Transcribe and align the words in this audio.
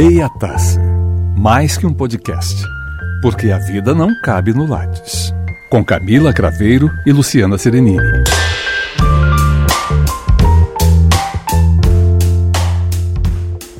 Meia 0.00 0.28
Taça. 0.28 0.80
Mais 1.36 1.76
que 1.76 1.84
um 1.84 1.92
podcast. 1.92 2.54
Porque 3.20 3.50
a 3.50 3.58
vida 3.58 3.92
não 3.92 4.14
cabe 4.22 4.52
no 4.52 4.64
Lattes. 4.64 5.34
Com 5.68 5.84
Camila 5.84 6.32
Craveiro 6.32 6.88
e 7.04 7.10
Luciana 7.10 7.58
Serenini. 7.58 7.98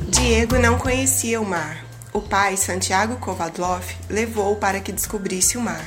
Diego 0.09 0.59
não 0.59 0.77
conhecia 0.77 1.39
o 1.39 1.45
mar. 1.45 1.85
O 2.11 2.19
pai, 2.19 2.57
Santiago 2.57 3.15
Kovadlov, 3.15 3.85
levou-o 4.09 4.57
para 4.57 4.81
que 4.81 4.91
descobrisse 4.91 5.57
o 5.57 5.61
mar. 5.61 5.85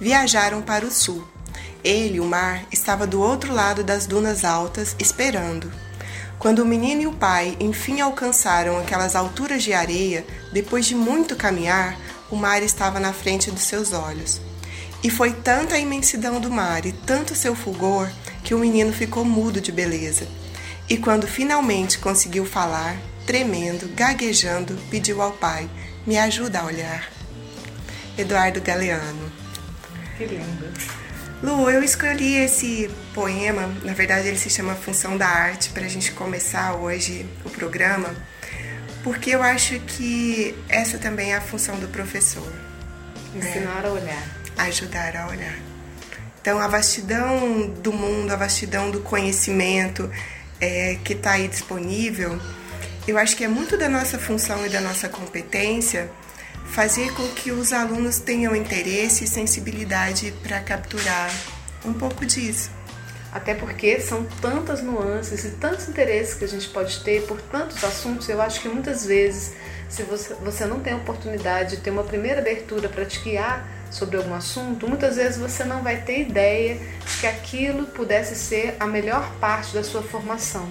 Viajaram 0.00 0.60
para 0.60 0.84
o 0.84 0.90
sul. 0.90 1.22
Ele, 1.84 2.18
o 2.18 2.24
mar, 2.24 2.64
estava 2.72 3.06
do 3.06 3.20
outro 3.20 3.54
lado 3.54 3.84
das 3.84 4.08
dunas 4.08 4.44
altas, 4.44 4.96
esperando. 4.98 5.70
Quando 6.38 6.60
o 6.60 6.66
menino 6.66 7.02
e 7.02 7.06
o 7.06 7.12
pai 7.12 7.56
enfim 7.58 8.00
alcançaram 8.00 8.78
aquelas 8.78 9.16
alturas 9.16 9.62
de 9.62 9.72
areia, 9.72 10.24
depois 10.52 10.86
de 10.86 10.94
muito 10.94 11.34
caminhar, 11.34 11.98
o 12.30 12.36
mar 12.36 12.62
estava 12.62 13.00
na 13.00 13.12
frente 13.12 13.50
dos 13.50 13.62
seus 13.62 13.92
olhos. 13.92 14.40
E 15.02 15.10
foi 15.10 15.32
tanta 15.32 15.74
a 15.74 15.80
imensidão 15.80 16.40
do 16.40 16.50
mar 16.50 16.86
e 16.86 16.92
tanto 16.92 17.34
seu 17.34 17.54
fulgor 17.54 18.08
que 18.44 18.54
o 18.54 18.58
menino 18.58 18.92
ficou 18.92 19.24
mudo 19.24 19.60
de 19.60 19.72
beleza. 19.72 20.28
E 20.88 20.96
quando 20.96 21.26
finalmente 21.26 21.98
conseguiu 21.98 22.46
falar, 22.46 22.96
tremendo, 23.26 23.88
gaguejando, 23.94 24.78
pediu 24.90 25.20
ao 25.20 25.32
pai: 25.32 25.68
Me 26.06 26.16
ajuda 26.16 26.60
a 26.60 26.64
olhar. 26.64 27.10
Eduardo 28.16 28.60
Galeano. 28.60 29.30
Que 30.16 30.24
lindo. 30.24 31.07
Lu, 31.42 31.70
eu 31.70 31.84
escolhi 31.84 32.34
esse 32.34 32.90
poema, 33.14 33.72
na 33.84 33.92
verdade 33.92 34.26
ele 34.26 34.38
se 34.38 34.50
chama 34.50 34.74
Função 34.74 35.16
da 35.16 35.28
Arte, 35.28 35.70
para 35.70 35.84
a 35.84 35.88
gente 35.88 36.10
começar 36.12 36.74
hoje 36.74 37.24
o 37.44 37.50
programa, 37.50 38.12
porque 39.04 39.30
eu 39.30 39.42
acho 39.42 39.78
que 39.80 40.56
essa 40.68 40.98
também 40.98 41.32
é 41.32 41.36
a 41.36 41.40
função 41.40 41.78
do 41.78 41.86
professor. 41.88 42.50
né? 43.34 43.48
Ensinar 43.48 43.86
a 43.86 43.90
olhar. 43.90 44.22
Ajudar 44.56 45.16
a 45.16 45.28
olhar. 45.28 45.56
Então, 46.40 46.58
a 46.58 46.66
vastidão 46.66 47.68
do 47.68 47.92
mundo, 47.92 48.32
a 48.32 48.36
vastidão 48.36 48.90
do 48.90 49.00
conhecimento 49.00 50.10
é, 50.60 50.98
que 51.04 51.12
está 51.12 51.32
aí 51.32 51.46
disponível, 51.46 52.40
eu 53.06 53.16
acho 53.16 53.36
que 53.36 53.44
é 53.44 53.48
muito 53.48 53.76
da 53.76 53.88
nossa 53.88 54.18
função 54.18 54.66
e 54.66 54.68
da 54.68 54.80
nossa 54.80 55.08
competência 55.08 56.10
fazer 56.70 57.12
com 57.14 57.26
que 57.28 57.50
os 57.50 57.72
alunos 57.72 58.18
tenham 58.18 58.54
interesse 58.54 59.24
e 59.24 59.26
sensibilidade 59.26 60.32
para 60.42 60.60
capturar 60.60 61.30
um 61.84 61.92
pouco 61.92 62.24
disso. 62.24 62.70
Até 63.32 63.54
porque 63.54 64.00
são 64.00 64.24
tantas 64.40 64.82
nuances 64.82 65.44
e 65.44 65.50
tantos 65.50 65.88
interesses 65.88 66.34
que 66.34 66.44
a 66.44 66.48
gente 66.48 66.68
pode 66.68 67.02
ter 67.04 67.22
por 67.26 67.40
tantos 67.40 67.82
assuntos, 67.84 68.28
eu 68.28 68.40
acho 68.40 68.60
que 68.60 68.68
muitas 68.68 69.04
vezes, 69.04 69.52
se 69.88 70.02
você, 70.02 70.34
você 70.34 70.64
não 70.64 70.80
tem 70.80 70.94
a 70.94 70.96
oportunidade 70.96 71.76
de 71.76 71.82
ter 71.82 71.90
uma 71.90 72.04
primeira 72.04 72.40
abertura 72.40 72.88
para 72.88 73.04
te 73.04 73.20
guiar 73.20 73.68
sobre 73.90 74.16
algum 74.16 74.34
assunto, 74.34 74.88
muitas 74.88 75.16
vezes 75.16 75.38
você 75.38 75.64
não 75.64 75.82
vai 75.82 76.02
ter 76.02 76.20
ideia 76.20 76.76
de 76.76 77.18
que 77.20 77.26
aquilo 77.26 77.86
pudesse 77.86 78.34
ser 78.34 78.76
a 78.80 78.86
melhor 78.86 79.30
parte 79.38 79.74
da 79.74 79.84
sua 79.84 80.02
formação. 80.02 80.68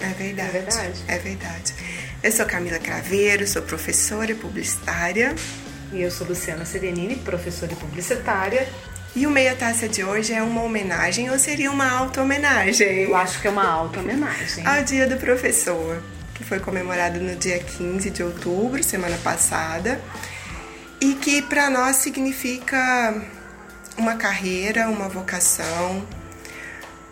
É 0.00 0.08
verdade. 0.08 0.48
É 0.48 0.60
verdade? 0.60 1.04
É 1.08 1.18
verdade. 1.18 1.74
Eu 2.24 2.32
sou 2.32 2.46
Camila 2.46 2.78
Craveiro, 2.78 3.46
sou 3.46 3.60
professora 3.60 4.30
e 4.30 4.34
publicitária. 4.34 5.34
E 5.92 6.00
eu 6.00 6.10
sou 6.10 6.26
Luciana 6.26 6.64
Serenini, 6.64 7.16
professora 7.16 7.70
e 7.70 7.76
publicitária. 7.76 8.66
E 9.14 9.26
o 9.26 9.30
Meia 9.30 9.54
Taça 9.54 9.86
de 9.86 10.02
hoje 10.02 10.32
é 10.32 10.42
uma 10.42 10.62
homenagem 10.62 11.30
ou 11.30 11.38
seria 11.38 11.70
uma 11.70 11.86
auto-homenagem? 11.86 13.02
Eu 13.02 13.14
acho 13.14 13.42
que 13.42 13.46
é 13.46 13.50
uma 13.50 13.66
auto-homenagem. 13.66 14.66
Ao 14.66 14.82
Dia 14.82 15.06
do 15.06 15.18
Professor, 15.18 16.02
que 16.32 16.42
foi 16.42 16.58
comemorado 16.60 17.20
no 17.20 17.36
dia 17.36 17.58
15 17.58 18.08
de 18.08 18.22
outubro, 18.22 18.82
semana 18.82 19.18
passada, 19.18 20.00
e 21.02 21.16
que 21.16 21.42
para 21.42 21.68
nós 21.68 21.96
significa 21.96 23.22
uma 23.98 24.16
carreira, 24.16 24.88
uma 24.88 25.10
vocação, 25.10 26.02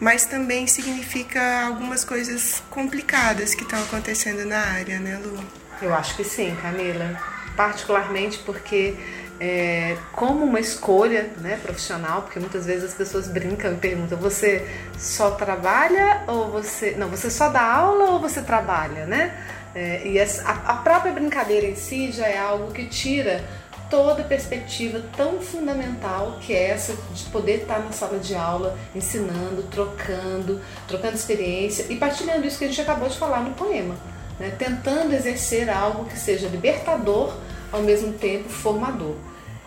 mas 0.02 0.26
também 0.26 0.66
significa 0.66 1.64
algumas 1.64 2.04
coisas 2.04 2.60
complicadas 2.68 3.54
que 3.54 3.62
estão 3.62 3.80
acontecendo 3.80 4.44
na 4.44 4.58
área, 4.58 4.98
né, 4.98 5.16
Lu? 5.24 5.38
Eu 5.80 5.94
acho 5.94 6.16
que 6.16 6.24
sim, 6.24 6.56
Camila. 6.60 7.16
Particularmente 7.54 8.40
porque 8.40 8.96
é, 9.38 9.96
como 10.10 10.44
uma 10.44 10.58
escolha 10.58 11.30
né, 11.38 11.56
profissional, 11.62 12.22
porque 12.22 12.40
muitas 12.40 12.66
vezes 12.66 12.82
as 12.82 12.94
pessoas 12.94 13.28
brincam 13.28 13.74
e 13.74 13.76
perguntam: 13.76 14.18
você 14.18 14.68
só 14.98 15.30
trabalha 15.30 16.24
ou 16.26 16.50
você. 16.50 16.96
Não, 16.98 17.08
você 17.08 17.30
só 17.30 17.48
dá 17.48 17.62
aula 17.62 18.10
ou 18.10 18.19
você 18.19 18.42
trabalha, 18.42 19.06
né? 19.06 19.32
É, 19.72 20.04
e 20.04 20.20
a, 20.20 20.26
a 20.66 20.74
própria 20.78 21.12
brincadeira 21.12 21.69
em 21.69 21.76
si 21.76 22.10
já 22.10 22.26
é 22.26 22.38
algo 22.38 22.72
que 22.72 22.86
tira 22.86 23.44
toda 23.92 24.22
a 24.22 24.25
perspectiva 24.25 25.04
tão 25.14 25.38
fundamental 25.42 26.38
que 26.41 26.54
é 26.54 26.70
essa 26.70 26.97
de 27.12 27.25
poder 27.25 27.60
estar 27.60 27.78
na 27.80 27.92
sala 27.92 28.19
de 28.19 28.34
aula, 28.34 28.78
ensinando, 28.94 29.64
trocando, 29.64 30.62
trocando 30.88 31.14
experiência 31.14 31.84
e 31.91 31.97
partilhando 31.97 32.47
isso 32.47 32.58
que 32.58 32.64
a 32.64 32.69
gente 32.69 32.81
acabou 32.81 33.06
de 33.06 33.19
falar 33.19 33.42
no 33.42 33.50
poema, 33.52 33.94
né? 34.41 34.50
tentando 34.58 35.12
exercer 35.12 35.69
algo 35.69 36.06
que 36.06 36.19
seja 36.19 36.48
libertador, 36.48 37.36
ao 37.70 37.82
mesmo 37.82 38.14
tempo 38.14 38.48
formador. 38.48 39.14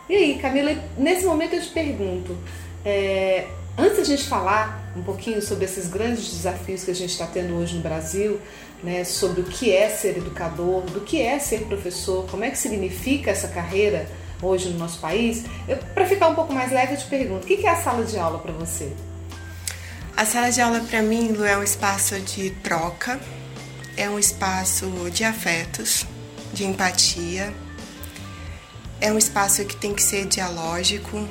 E 0.09 0.15
aí, 0.15 0.39
Camila, 0.39 0.75
nesse 0.97 1.23
momento 1.23 1.53
eu 1.53 1.61
te 1.61 1.69
pergunto, 1.69 2.35
é, 2.83 3.45
antes 3.77 3.97
da 3.97 4.03
gente 4.05 4.23
falar 4.23 4.91
um 4.95 5.03
pouquinho 5.03 5.39
sobre 5.39 5.65
esses 5.65 5.87
grandes 5.87 6.33
desafios 6.33 6.83
que 6.83 6.89
a 6.89 6.95
gente 6.95 7.11
está 7.11 7.27
tendo 7.27 7.55
hoje 7.55 7.75
no 7.75 7.81
Brasil, 7.81 8.41
né, 8.85 9.03
sobre 9.03 9.41
o 9.41 9.43
que 9.43 9.73
é 9.73 9.89
ser 9.89 10.17
educador, 10.17 10.83
do 10.83 11.01
que 11.01 11.19
é 11.19 11.39
ser 11.39 11.61
professor, 11.61 12.27
como 12.29 12.43
é 12.43 12.51
que 12.51 12.57
significa 12.57 13.31
essa 13.31 13.47
carreira 13.47 14.07
hoje 14.41 14.69
no 14.69 14.77
nosso 14.77 14.99
país, 14.99 15.43
para 15.95 16.05
ficar 16.05 16.27
um 16.27 16.35
pouco 16.35 16.53
mais 16.53 16.71
leve, 16.71 16.93
eu 16.93 16.97
te 16.97 17.05
pergunto, 17.05 17.45
o 17.45 17.47
que 17.47 17.65
é 17.65 17.69
a 17.69 17.75
sala 17.75 18.05
de 18.05 18.15
aula 18.19 18.37
para 18.37 18.53
você? 18.53 18.93
A 20.15 20.23
sala 20.23 20.51
de 20.51 20.61
aula 20.61 20.81
para 20.81 21.01
mim, 21.01 21.29
Lu, 21.29 21.43
é 21.43 21.57
um 21.57 21.63
espaço 21.63 22.19
de 22.19 22.51
troca, 22.51 23.19
é 23.97 24.07
um 24.07 24.19
espaço 24.19 24.85
de 25.11 25.23
afetos, 25.23 26.05
de 26.53 26.63
empatia, 26.63 27.51
é 29.01 29.11
um 29.11 29.17
espaço 29.17 29.65
que 29.65 29.75
tem 29.75 29.95
que 29.95 30.03
ser 30.03 30.25
dialógico 30.25 31.27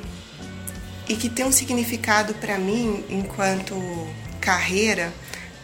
e 1.09 1.15
que 1.15 1.29
tem 1.29 1.45
um 1.45 1.53
significado 1.53 2.35
para 2.35 2.59
mim 2.59 3.05
enquanto 3.09 3.75
carreira 4.41 5.13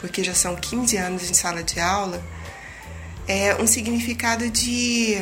porque 0.01 0.25
já 0.25 0.35
são 0.35 0.57
15 0.57 0.97
anos 0.97 1.31
em 1.31 1.35
sala 1.35 1.63
de 1.63 1.79
aula, 1.79 2.23
é 3.29 3.55
um 3.63 3.67
significado 3.67 4.49
de, 4.49 5.19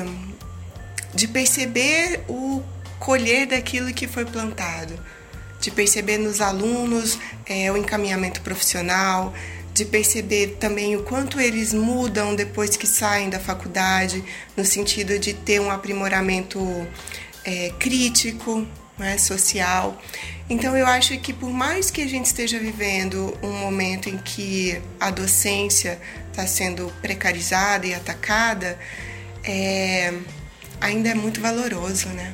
de 1.13 1.27
perceber 1.29 2.25
o 2.29 2.63
colher 2.99 3.47
daquilo 3.47 3.93
que 3.93 4.07
foi 4.07 4.25
plantado, 4.25 4.99
de 5.61 5.71
perceber 5.71 6.19
nos 6.19 6.41
alunos 6.41 7.19
é, 7.45 7.71
o 7.73 7.77
encaminhamento 7.77 8.41
profissional, 8.41 9.35
de 9.75 9.85
perceber 9.85 10.57
também 10.61 10.97
o 10.97 11.03
quanto 11.03 11.41
eles 11.41 11.75
mudam 11.75 12.35
depois 12.35 12.77
que 12.77 12.87
saem 12.87 13.29
da 13.29 13.39
faculdade, 13.39 14.25
no 14.57 14.65
sentido 14.65 15.19
de 15.19 15.35
ter 15.35 15.61
um 15.61 15.71
aprimoramento 15.71 16.59
é, 17.45 17.73
crítico, 17.79 18.67
né, 18.99 19.17
social. 19.19 20.01
Então 20.51 20.77
eu 20.77 20.87
acho 20.87 21.19
que 21.19 21.33
por 21.33 21.51
mais 21.51 21.91
que 21.91 22.03
a 22.03 22.07
gente 22.07 22.27
esteja 22.27 22.59
vivendo 22.59 23.37
um 23.43 23.53
momento 23.53 24.09
em 24.09 24.19
que 24.19 24.81
a 24.99 25.11
docência 25.11 25.99
está 26.31 26.47
sendo 26.47 26.93
precarizada 27.03 27.87
e 27.87 27.95
atacada, 27.95 28.79
é, 29.45 30.13
ainda 30.81 31.11
é 31.11 31.15
muito 31.15 31.41
valoroso, 31.41 32.09
né? 32.09 32.33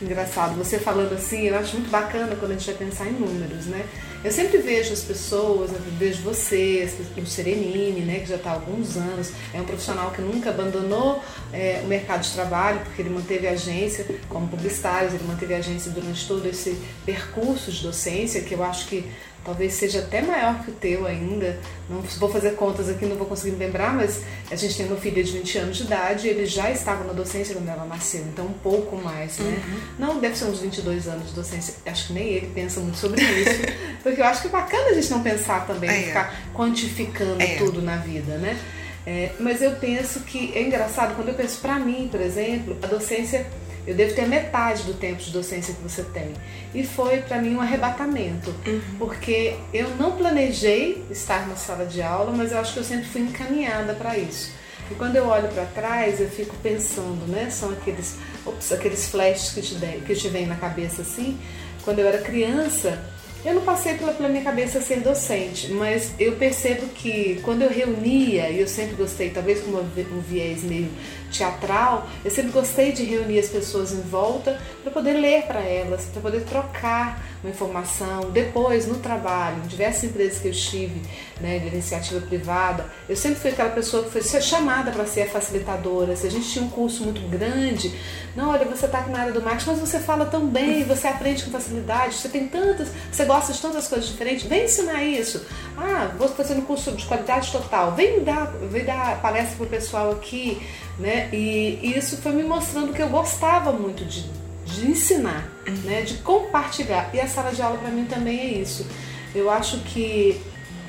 Engraçado, 0.00 0.56
você 0.56 0.78
falando 0.78 1.14
assim, 1.14 1.42
eu 1.42 1.56
acho 1.56 1.76
muito 1.76 1.90
bacana 1.90 2.34
quando 2.34 2.52
a 2.52 2.54
gente 2.54 2.66
vai 2.66 2.74
pensar 2.74 3.06
em 3.06 3.12
números, 3.12 3.66
né? 3.66 3.84
Eu 4.24 4.30
sempre 4.30 4.58
vejo 4.58 4.92
as 4.92 5.02
pessoas, 5.02 5.72
vejo 5.98 6.22
você, 6.22 6.88
o 7.16 7.26
Serenini, 7.26 8.02
né, 8.02 8.20
que 8.20 8.26
já 8.26 8.36
está 8.36 8.50
há 8.50 8.54
alguns 8.54 8.96
anos, 8.96 9.32
é 9.52 9.60
um 9.60 9.64
profissional 9.64 10.12
que 10.12 10.22
nunca 10.22 10.50
abandonou 10.50 11.20
é, 11.52 11.80
o 11.82 11.88
mercado 11.88 12.22
de 12.22 12.30
trabalho, 12.30 12.80
porque 12.84 13.02
ele 13.02 13.10
manteve 13.10 13.48
a 13.48 13.50
agência 13.50 14.06
como 14.28 14.46
publicitário, 14.46 15.08
ele 15.08 15.24
manteve 15.26 15.54
a 15.54 15.58
agência 15.58 15.90
durante 15.90 16.26
todo 16.28 16.46
esse 16.46 16.78
percurso 17.04 17.72
de 17.72 17.82
docência, 17.82 18.42
que 18.42 18.54
eu 18.54 18.62
acho 18.62 18.86
que 18.86 19.04
talvez 19.44 19.74
seja 19.74 20.00
até 20.00 20.22
maior 20.22 20.62
que 20.64 20.70
o 20.70 20.74
teu 20.74 21.06
ainda. 21.06 21.58
Não 21.88 22.00
vou 22.00 22.30
fazer 22.30 22.52
contas 22.52 22.88
aqui, 22.88 23.04
não 23.04 23.16
vou 23.16 23.26
conseguir 23.26 23.52
me 23.52 23.64
lembrar, 23.64 23.92
mas 23.94 24.22
a 24.50 24.56
gente 24.56 24.76
tem 24.76 24.86
uma 24.86 24.96
filha 24.96 25.22
de 25.22 25.32
20 25.32 25.58
anos 25.58 25.76
de 25.76 25.82
idade 25.84 26.26
e 26.26 26.30
ele 26.30 26.46
já 26.46 26.70
estava 26.70 27.04
na 27.04 27.12
docência 27.12 27.54
quando 27.54 27.68
ela 27.68 27.84
nasceu, 27.84 28.22
então 28.32 28.46
um 28.46 28.52
pouco 28.52 28.96
mais, 28.96 29.38
né? 29.38 29.62
Uhum. 29.66 29.80
Não 29.98 30.20
deve 30.20 30.36
ser 30.36 30.46
uns 30.46 30.60
22 30.60 31.08
anos 31.08 31.28
de 31.28 31.34
docência, 31.34 31.74
acho 31.86 32.08
que 32.08 32.12
nem 32.12 32.28
ele 32.28 32.50
pensa 32.54 32.80
muito 32.80 32.96
sobre 32.96 33.20
isso, 33.22 33.60
porque 34.02 34.20
eu 34.20 34.24
acho 34.24 34.42
que 34.42 34.48
é 34.48 34.50
bacana 34.50 34.90
a 34.90 34.94
gente 34.94 35.10
não 35.10 35.22
pensar 35.22 35.66
também, 35.66 35.90
é. 35.90 36.02
ficar 36.04 36.34
quantificando 36.54 37.42
é. 37.42 37.56
tudo 37.56 37.82
na 37.82 37.96
vida, 37.96 38.38
né? 38.38 38.58
É, 39.04 39.32
mas 39.40 39.60
eu 39.60 39.72
penso 39.72 40.20
que 40.20 40.52
é 40.54 40.62
engraçado, 40.62 41.16
quando 41.16 41.28
eu 41.28 41.34
penso 41.34 41.60
para 41.60 41.78
mim, 41.78 42.08
por 42.10 42.20
exemplo, 42.20 42.76
a 42.82 42.86
docência 42.86 43.46
eu 43.86 43.94
devo 43.94 44.14
ter 44.14 44.26
metade 44.26 44.84
do 44.84 44.94
tempo 44.94 45.22
de 45.22 45.30
docência 45.30 45.74
que 45.74 45.82
você 45.82 46.02
tem. 46.04 46.32
E 46.74 46.84
foi 46.84 47.18
para 47.18 47.40
mim 47.40 47.56
um 47.56 47.60
arrebatamento, 47.60 48.54
uhum. 48.66 48.80
porque 48.98 49.56
eu 49.72 49.90
não 49.96 50.12
planejei 50.12 51.04
estar 51.10 51.48
na 51.48 51.56
sala 51.56 51.84
de 51.84 52.00
aula, 52.00 52.32
mas 52.32 52.52
eu 52.52 52.58
acho 52.58 52.74
que 52.74 52.78
eu 52.78 52.84
sempre 52.84 53.06
fui 53.06 53.22
encaminhada 53.22 53.94
para 53.94 54.16
isso. 54.16 54.52
E 54.90 54.94
quando 54.94 55.16
eu 55.16 55.26
olho 55.26 55.48
para 55.48 55.64
trás, 55.64 56.20
eu 56.20 56.28
fico 56.28 56.54
pensando, 56.62 57.26
né? 57.26 57.48
São 57.50 57.70
aqueles, 57.70 58.18
ops, 58.44 58.72
aqueles 58.72 59.08
flashes 59.08 59.52
que 59.52 59.62
te, 59.62 59.74
de, 59.74 60.00
que 60.00 60.14
te 60.14 60.28
vem 60.28 60.46
na 60.46 60.56
cabeça 60.56 61.02
assim. 61.02 61.38
Quando 61.84 61.98
eu 61.98 62.06
era 62.06 62.18
criança, 62.18 63.02
eu 63.44 63.54
não 63.54 63.62
passei 63.62 63.94
pela, 63.94 64.12
pela 64.12 64.28
minha 64.28 64.44
cabeça 64.44 64.80
ser 64.80 65.00
docente, 65.00 65.72
mas 65.72 66.12
eu 66.18 66.36
percebo 66.36 66.86
que 66.88 67.40
quando 67.42 67.62
eu 67.62 67.70
reunia, 67.70 68.50
e 68.50 68.60
eu 68.60 68.68
sempre 68.68 68.94
gostei, 68.94 69.30
talvez 69.30 69.60
com 69.60 69.70
um 69.70 70.20
viés 70.20 70.62
meio 70.62 70.88
teatral, 71.32 72.06
eu 72.24 72.30
sempre 72.30 72.52
gostei 72.52 72.92
de 72.92 73.04
reunir 73.04 73.38
as 73.38 73.48
pessoas 73.48 73.92
em 73.92 74.00
volta 74.02 74.60
para 74.82 74.92
poder 74.92 75.14
ler 75.14 75.42
para 75.42 75.60
elas, 75.60 76.04
para 76.06 76.20
poder 76.20 76.44
trocar 76.44 77.22
uma 77.42 77.50
informação. 77.50 78.30
Depois, 78.30 78.86
no 78.86 78.96
trabalho, 78.96 79.56
em 79.64 79.66
diversas 79.66 80.04
empresas 80.04 80.38
que 80.38 80.48
eu 80.48 80.52
estive, 80.52 81.02
né, 81.40 81.58
de 81.58 81.68
iniciativa 81.68 82.20
privada, 82.20 82.86
eu 83.08 83.16
sempre 83.16 83.40
fui 83.40 83.50
aquela 83.50 83.70
pessoa 83.70 84.04
que 84.04 84.10
foi 84.10 84.22
chamada 84.40 84.92
para 84.92 85.04
ser 85.06 85.22
a 85.22 85.26
facilitadora. 85.26 86.14
Se 86.14 86.26
a 86.26 86.30
gente 86.30 86.48
tinha 86.48 86.64
um 86.64 86.70
curso 86.70 87.02
muito 87.02 87.20
grande, 87.28 87.92
não, 88.36 88.50
olha, 88.50 88.64
você 88.64 88.86
está 88.86 89.00
aqui 89.00 89.10
na 89.10 89.20
área 89.20 89.32
do 89.32 89.42
marketing, 89.42 89.70
mas 89.70 89.80
você 89.80 89.98
fala 89.98 90.24
tão 90.24 90.46
bem, 90.46 90.84
você 90.84 91.08
aprende 91.08 91.44
com 91.44 91.50
facilidade, 91.50 92.14
você 92.14 92.28
tem 92.28 92.46
tantas, 92.48 92.88
você 93.10 93.24
gosta 93.24 93.52
de 93.52 93.60
tantas 93.60 93.88
coisas 93.88 94.08
diferentes, 94.08 94.46
vem 94.46 94.64
ensinar 94.64 95.02
isso. 95.04 95.44
Ah, 95.82 96.12
vou 96.16 96.28
fazer 96.28 96.54
um 96.54 96.62
curso 96.62 96.92
de 96.92 97.04
qualidade 97.04 97.50
total, 97.50 97.92
vem 97.92 98.22
dar, 98.22 98.46
vem 98.70 98.84
dar 98.84 99.20
palestra 99.20 99.56
para 99.56 99.66
o 99.66 99.68
pessoal 99.68 100.12
aqui, 100.12 100.62
né? 100.98 101.28
E, 101.32 101.80
e 101.82 101.98
isso 101.98 102.16
foi 102.18 102.32
me 102.32 102.44
mostrando 102.44 102.92
que 102.92 103.02
eu 103.02 103.08
gostava 103.08 103.72
muito 103.72 104.04
de 104.04 104.42
de 104.64 104.90
ensinar, 104.90 105.48
né, 105.84 106.02
de 106.02 106.14
compartilhar. 106.18 107.10
E 107.12 107.20
a 107.20 107.28
sala 107.28 107.52
de 107.52 107.60
aula 107.60 107.78
para 107.78 107.90
mim 107.90 108.04
também 108.04 108.38
é 108.40 108.46
isso. 108.46 108.86
Eu 109.34 109.50
acho 109.50 109.78
que 109.80 110.40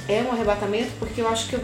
é 0.07 0.21
um 0.21 0.31
arrebatamento 0.31 0.91
porque 0.99 1.21
eu 1.21 1.27
acho 1.27 1.47
que 1.49 1.55
eu 1.55 1.63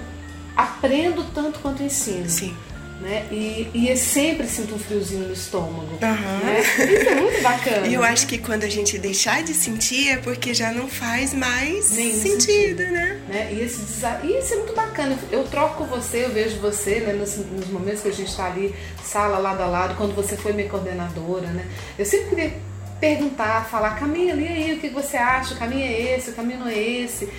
aprendo 0.56 1.24
tanto 1.34 1.60
quanto 1.60 1.84
ensino. 1.84 2.30
Sim. 2.30 2.56
Né? 3.00 3.26
E, 3.32 3.70
e 3.74 3.90
eu 3.90 3.96
sempre 3.96 4.46
sinto 4.46 4.76
um 4.76 4.80
friozinho 4.80 5.28
no 5.28 5.34
estômago. 5.34 5.98
Uhum. 6.02 6.46
Né? 6.46 6.60
Isso 6.60 7.10
é 7.10 7.16
muito 7.16 7.42
bacana. 7.42 7.88
E 7.88 7.94
eu 7.94 8.02
né? 8.02 8.10
acho 8.10 8.28
que 8.28 8.38
quando 8.38 8.66
a 8.66 8.70
gente 8.70 8.98
deixar 8.98 9.42
de 9.42 9.54
sentir 9.54 10.10
é 10.10 10.18
porque 10.18 10.54
já 10.54 10.74
não 10.74 10.88
faz 10.90 11.34
mais 11.34 11.92
Nenhum 11.92 12.22
sentido, 12.22 12.40
sentido. 12.46 12.84
né? 12.92 13.22
né? 13.30 13.50
E, 13.54 13.62
esse 13.62 13.80
desa... 13.84 14.20
e 14.24 14.38
isso 14.38 14.54
é 14.54 14.58
muito 14.58 14.74
bacana. 14.74 15.18
Eu 15.32 15.46
troco 15.46 15.86
você, 15.86 16.26
eu 16.26 16.30
vejo 16.32 16.58
você 16.58 17.00
né, 17.00 17.14
nos, 17.14 17.38
nos 17.38 17.68
momentos 17.68 18.02
que 18.02 18.10
a 18.10 18.14
gente 18.14 18.30
está 18.30 18.48
ali, 18.48 18.76
sala 19.02 19.38
lado 19.38 19.62
a 19.62 19.66
lado, 19.66 19.96
quando 19.96 20.14
você 20.14 20.36
foi 20.36 20.52
minha 20.52 20.68
coordenadora. 20.68 21.48
Né? 21.48 21.66
Eu 21.98 22.06
sempre 22.06 22.30
queria 22.30 22.54
perguntar, 23.00 23.66
falar, 23.70 23.98
Camila, 23.98 24.42
e 24.42 24.48
aí, 24.48 24.74
o 24.74 24.80
que 24.80 24.90
você 24.90 25.16
acha? 25.16 25.54
O 25.54 25.58
caminho 25.58 25.86
é 25.86 26.16
esse, 26.18 26.32
o 26.32 26.34
caminho 26.34 26.60
não 26.60 26.68
é 26.68 26.78
esse. 26.78 27.30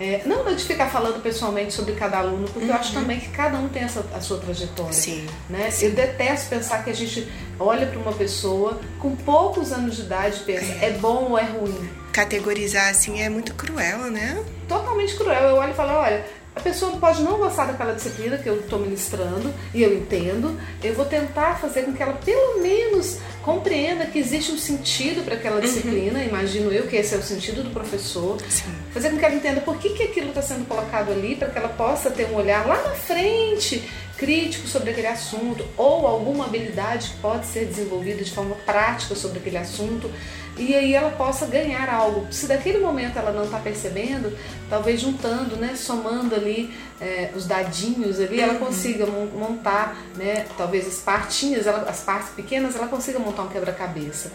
É, 0.00 0.22
não 0.24 0.40
de 0.54 0.64
ficar 0.64 0.88
falando 0.88 1.22
pessoalmente 1.22 1.74
sobre 1.74 1.92
cada 1.92 2.18
aluno, 2.18 2.48
porque 2.48 2.64
uhum. 2.64 2.70
eu 2.70 2.74
acho 2.74 2.94
também 2.94 3.20
que 3.20 3.28
cada 3.28 3.58
um 3.58 3.68
tem 3.68 3.82
essa, 3.82 4.02
a 4.14 4.20
sua 4.20 4.38
trajetória. 4.38 4.94
Sim, 4.94 5.26
né? 5.48 5.70
sim. 5.70 5.86
Eu 5.86 5.92
detesto 5.92 6.48
pensar 6.48 6.82
que 6.82 6.88
a 6.88 6.94
gente 6.94 7.30
olha 7.58 7.86
para 7.86 7.98
uma 7.98 8.12
pessoa 8.14 8.80
com 8.98 9.14
poucos 9.14 9.72
anos 9.72 9.96
de 9.96 10.02
idade 10.02 10.40
e 10.40 10.44
pensa, 10.44 10.72
é. 10.80 10.86
é 10.86 10.90
bom 10.92 11.30
ou 11.30 11.38
é 11.38 11.44
ruim. 11.44 11.90
Categorizar 12.14 12.88
assim 12.88 13.20
é 13.20 13.28
muito 13.28 13.54
cruel, 13.54 14.10
né? 14.10 14.42
Totalmente 14.66 15.14
cruel. 15.16 15.50
Eu 15.50 15.56
olho 15.56 15.72
e 15.72 15.74
falo, 15.74 15.92
olha, 15.92 16.24
a 16.54 16.60
pessoa 16.60 16.96
pode 16.96 17.22
não 17.22 17.38
gostar 17.38 17.66
daquela 17.66 17.94
disciplina 17.94 18.36
que 18.36 18.48
eu 18.48 18.60
estou 18.60 18.78
ministrando 18.80 19.52
e 19.72 19.82
eu 19.82 19.96
entendo. 19.96 20.58
Eu 20.82 20.94
vou 20.94 21.04
tentar 21.04 21.58
fazer 21.60 21.82
com 21.82 21.92
que 21.92 22.02
ela 22.02 22.14
pelo 22.14 22.60
menos 22.60 23.18
compreenda 23.42 24.04
que 24.04 24.18
existe 24.18 24.50
um 24.50 24.58
sentido 24.58 25.24
para 25.24 25.36
aquela 25.36 25.60
disciplina. 25.60 26.18
Uhum. 26.18 26.26
Imagino 26.26 26.72
eu 26.72 26.88
que 26.88 26.96
esse 26.96 27.14
é 27.14 27.18
o 27.18 27.22
sentido 27.22 27.62
do 27.62 27.70
professor. 27.70 28.36
Sim. 28.48 28.74
Fazer 28.92 29.10
com 29.10 29.18
que 29.18 29.24
ela 29.24 29.34
entenda 29.34 29.60
por 29.60 29.78
que, 29.78 29.90
que 29.90 30.02
aquilo 30.02 30.30
está 30.30 30.42
sendo 30.42 30.66
colocado 30.66 31.12
ali, 31.12 31.36
para 31.36 31.48
que 31.48 31.58
ela 31.58 31.68
possa 31.68 32.10
ter 32.10 32.26
um 32.26 32.34
olhar 32.34 32.66
lá 32.66 32.82
na 32.82 32.94
frente 32.94 33.88
crítico 34.20 34.68
sobre 34.68 34.90
aquele 34.90 35.06
assunto 35.06 35.66
ou 35.78 36.06
alguma 36.06 36.44
habilidade 36.44 37.08
que 37.08 37.16
pode 37.16 37.46
ser 37.46 37.64
desenvolvida 37.64 38.22
de 38.22 38.30
forma 38.30 38.54
prática 38.66 39.14
sobre 39.14 39.38
aquele 39.38 39.56
assunto 39.56 40.10
e 40.58 40.74
aí 40.74 40.92
ela 40.92 41.10
possa 41.12 41.46
ganhar 41.46 41.88
algo. 41.88 42.30
Se 42.30 42.46
daquele 42.46 42.78
momento 42.80 43.18
ela 43.18 43.32
não 43.32 43.44
está 43.44 43.58
percebendo, 43.58 44.36
talvez 44.68 45.00
juntando, 45.00 45.56
né, 45.56 45.74
somando 45.74 46.34
ali 46.34 46.70
é, 47.00 47.30
os 47.34 47.46
dadinhos 47.46 48.20
ali, 48.20 48.38
ela 48.38 48.56
consiga 48.56 49.06
montar, 49.06 49.96
né, 50.16 50.44
talvez 50.58 50.86
as 50.86 50.98
partinhas, 50.98 51.66
ela, 51.66 51.88
as 51.88 52.00
partes 52.00 52.28
pequenas, 52.36 52.76
ela 52.76 52.88
consiga 52.88 53.18
montar 53.18 53.44
um 53.44 53.48
quebra-cabeça. 53.48 54.30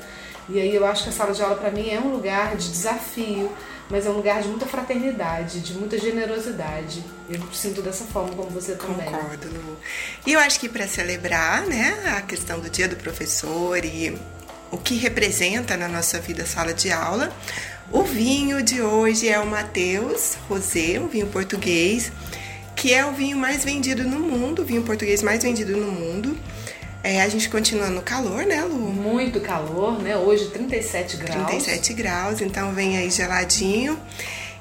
E 0.49 0.59
aí 0.59 0.73
eu 0.73 0.83
acho 0.83 1.03
que 1.03 1.09
a 1.09 1.13
sala 1.13 1.31
de 1.31 1.43
aula 1.43 1.57
para 1.57 1.69
mim 1.69 1.89
é 1.89 1.99
um 1.99 2.11
lugar 2.11 2.55
de 2.55 2.71
desafio, 2.71 3.51
mas 3.89 4.05
é 4.05 4.09
um 4.09 4.13
lugar 4.13 4.41
de 4.41 4.47
muita 4.47 4.65
fraternidade, 4.65 5.59
de 5.59 5.73
muita 5.73 5.97
generosidade. 5.97 7.03
Eu 7.29 7.39
sinto 7.53 7.81
dessa 7.81 8.03
forma 8.05 8.33
como 8.35 8.49
você 8.49 8.73
também. 8.75 9.05
Concordo, 9.05 9.47
Lu. 9.47 9.77
E 10.25 10.33
eu 10.33 10.39
acho 10.39 10.59
que 10.59 10.67
para 10.67 10.87
celebrar, 10.87 11.65
né, 11.65 12.15
a 12.17 12.21
questão 12.21 12.59
do 12.59 12.69
Dia 12.69 12.87
do 12.87 12.95
Professor 12.95 13.83
e 13.83 14.17
o 14.71 14.77
que 14.77 14.95
representa 14.95 15.77
na 15.77 15.87
nossa 15.87 16.19
vida 16.19 16.45
sala 16.45 16.73
de 16.73 16.91
aula, 16.91 17.31
o 17.91 18.03
vinho 18.03 18.63
de 18.63 18.81
hoje 18.81 19.29
é 19.29 19.39
o 19.39 19.45
Mateus 19.45 20.35
Rosé, 20.49 20.99
um 20.99 21.07
vinho 21.07 21.27
português, 21.27 22.11
que 22.75 22.93
é 22.93 23.05
o 23.05 23.13
vinho 23.13 23.37
mais 23.37 23.63
vendido 23.63 24.03
no 24.03 24.19
mundo, 24.19 24.63
o 24.63 24.65
vinho 24.65 24.81
português 24.81 25.21
mais 25.21 25.43
vendido 25.43 25.77
no 25.77 25.91
mundo. 25.91 26.37
É, 27.05 27.21
a 27.21 27.29
gente 27.29 27.47
continua 27.49 27.91
no 27.91 28.01
calor, 28.01 28.47
né, 28.47 28.63
Lu? 28.63 28.79
Muito 28.79 29.39
calor, 29.39 30.01
né? 30.01 30.17
Hoje 30.17 30.49
37 30.49 31.17
graus. 31.17 31.45
37 31.45 31.93
graus, 31.93 32.41
então 32.41 32.73
vem 32.73 32.97
aí 32.97 33.11
geladinho. 33.11 33.95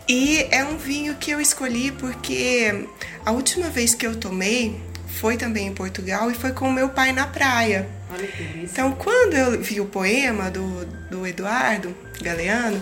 E 0.06 0.46
é 0.50 0.62
um 0.62 0.76
vinho 0.76 1.14
que 1.14 1.30
eu 1.30 1.40
escolhi 1.40 1.90
porque 1.92 2.86
a 3.24 3.32
última 3.32 3.70
vez 3.70 3.94
que 3.94 4.06
eu 4.06 4.14
tomei 4.14 4.78
foi 5.18 5.38
também 5.38 5.68
em 5.68 5.72
Portugal 5.72 6.30
e 6.30 6.34
foi 6.34 6.52
com 6.52 6.70
meu 6.70 6.90
pai 6.90 7.14
na 7.14 7.26
praia. 7.26 7.88
Olha 8.12 8.26
que 8.26 8.42
delícia. 8.42 8.72
Então, 8.72 8.92
quando 8.92 9.32
eu 9.32 9.58
vi 9.58 9.80
o 9.80 9.86
poema 9.86 10.50
do, 10.50 10.84
do 11.10 11.26
Eduardo 11.26 11.96
Galeano, 12.20 12.78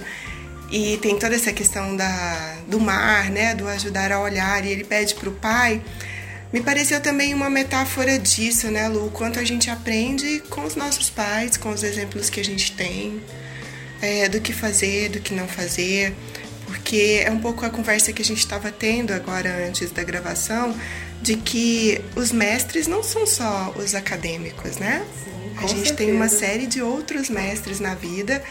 e 0.73 0.97
tem 0.97 1.17
toda 1.17 1.37
essa 1.37 1.53
questão 1.53 1.94
da, 1.94 2.56
do 2.67 2.81
mar, 2.81 3.31
né, 3.31 3.55
do 3.55 3.69
ajudar 3.69 4.11
a 4.11 4.19
olhar, 4.19 4.64
e 4.64 4.70
ele 4.70 4.82
pede 4.82 5.14
para 5.14 5.29
o 5.29 5.32
pai, 5.32 5.81
me 6.52 6.60
pareceu 6.60 7.00
também 7.00 7.32
uma 7.32 7.49
metáfora 7.49 8.19
disso, 8.19 8.70
né, 8.70 8.88
Lu? 8.88 9.06
O 9.06 9.10
quanto 9.10 9.38
a 9.38 9.44
gente 9.44 9.70
aprende 9.70 10.40
com 10.50 10.64
os 10.64 10.76
nossos 10.76 11.08
pais, 11.08 11.56
com 11.56 11.70
os 11.70 11.82
exemplos 11.82 12.28
que 12.28 12.40
a 12.40 12.44
gente 12.44 12.72
tem, 12.72 13.22
é, 14.02 14.28
do 14.28 14.40
que 14.40 14.52
fazer, 14.52 15.08
do 15.08 15.20
que 15.20 15.32
não 15.32 15.49
fazer, 15.49 16.14
porque 16.66 17.22
é 17.25 17.31
um 17.31 17.38
pouco 17.38 17.64
a 17.64 17.70
conversa 17.70 18.12
que 18.12 18.20
a 18.20 18.25
gente 18.25 18.40
estava 18.40 18.70
tendo 18.70 19.12
agora 19.12 19.66
antes 19.66 19.90
da 19.93 20.02
gravação, 20.02 20.76
de 21.22 21.37
que 21.37 22.00
os 22.16 22.32
mestres 22.32 22.87
não 22.87 23.02
são 23.02 23.26
só 23.26 23.73
os 23.76 23.94
acadêmicos, 23.94 24.76
né? 24.76 25.06
Sim, 25.25 25.54
a 25.56 25.61
gente 25.62 25.88
certeza. 25.88 25.94
tem 25.94 26.12
uma 26.12 26.28
série 26.28 26.66
de 26.66 26.82
outros 26.82 27.30
mestres 27.30 27.78
na 27.78 27.94
vida 27.94 28.42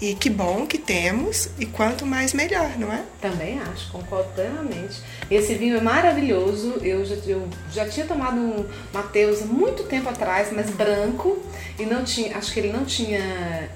e 0.00 0.14
que 0.14 0.28
bom 0.28 0.66
que 0.66 0.78
temos, 0.78 1.48
e 1.58 1.66
quanto 1.66 2.04
mais 2.04 2.32
melhor, 2.32 2.78
não 2.78 2.92
é? 2.92 3.02
Também 3.20 3.60
acho, 3.60 3.90
concordo 3.90 4.28
plenamente. 4.34 5.00
Esse 5.30 5.54
vinho 5.54 5.76
é 5.76 5.80
maravilhoso. 5.80 6.74
Eu 6.82 7.04
já, 7.04 7.14
eu 7.26 7.48
já 7.72 7.88
tinha 7.88 8.06
tomado 8.06 8.36
um 8.36 8.64
Mateus 8.92 9.42
há 9.42 9.46
muito 9.46 9.84
tempo 9.84 10.08
atrás, 10.08 10.48
mas 10.52 10.70
branco, 10.70 11.42
e 11.78 11.84
não 11.84 12.04
tinha. 12.04 12.36
Acho 12.36 12.52
que 12.52 12.60
ele 12.60 12.72
não 12.72 12.84
tinha. 12.84 13.18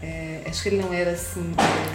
É, 0.02 0.40
acho 0.46 0.62
que 0.62 0.68
ele 0.68 0.80
não 0.80 0.92
era 0.92 1.12
assim. 1.12 1.40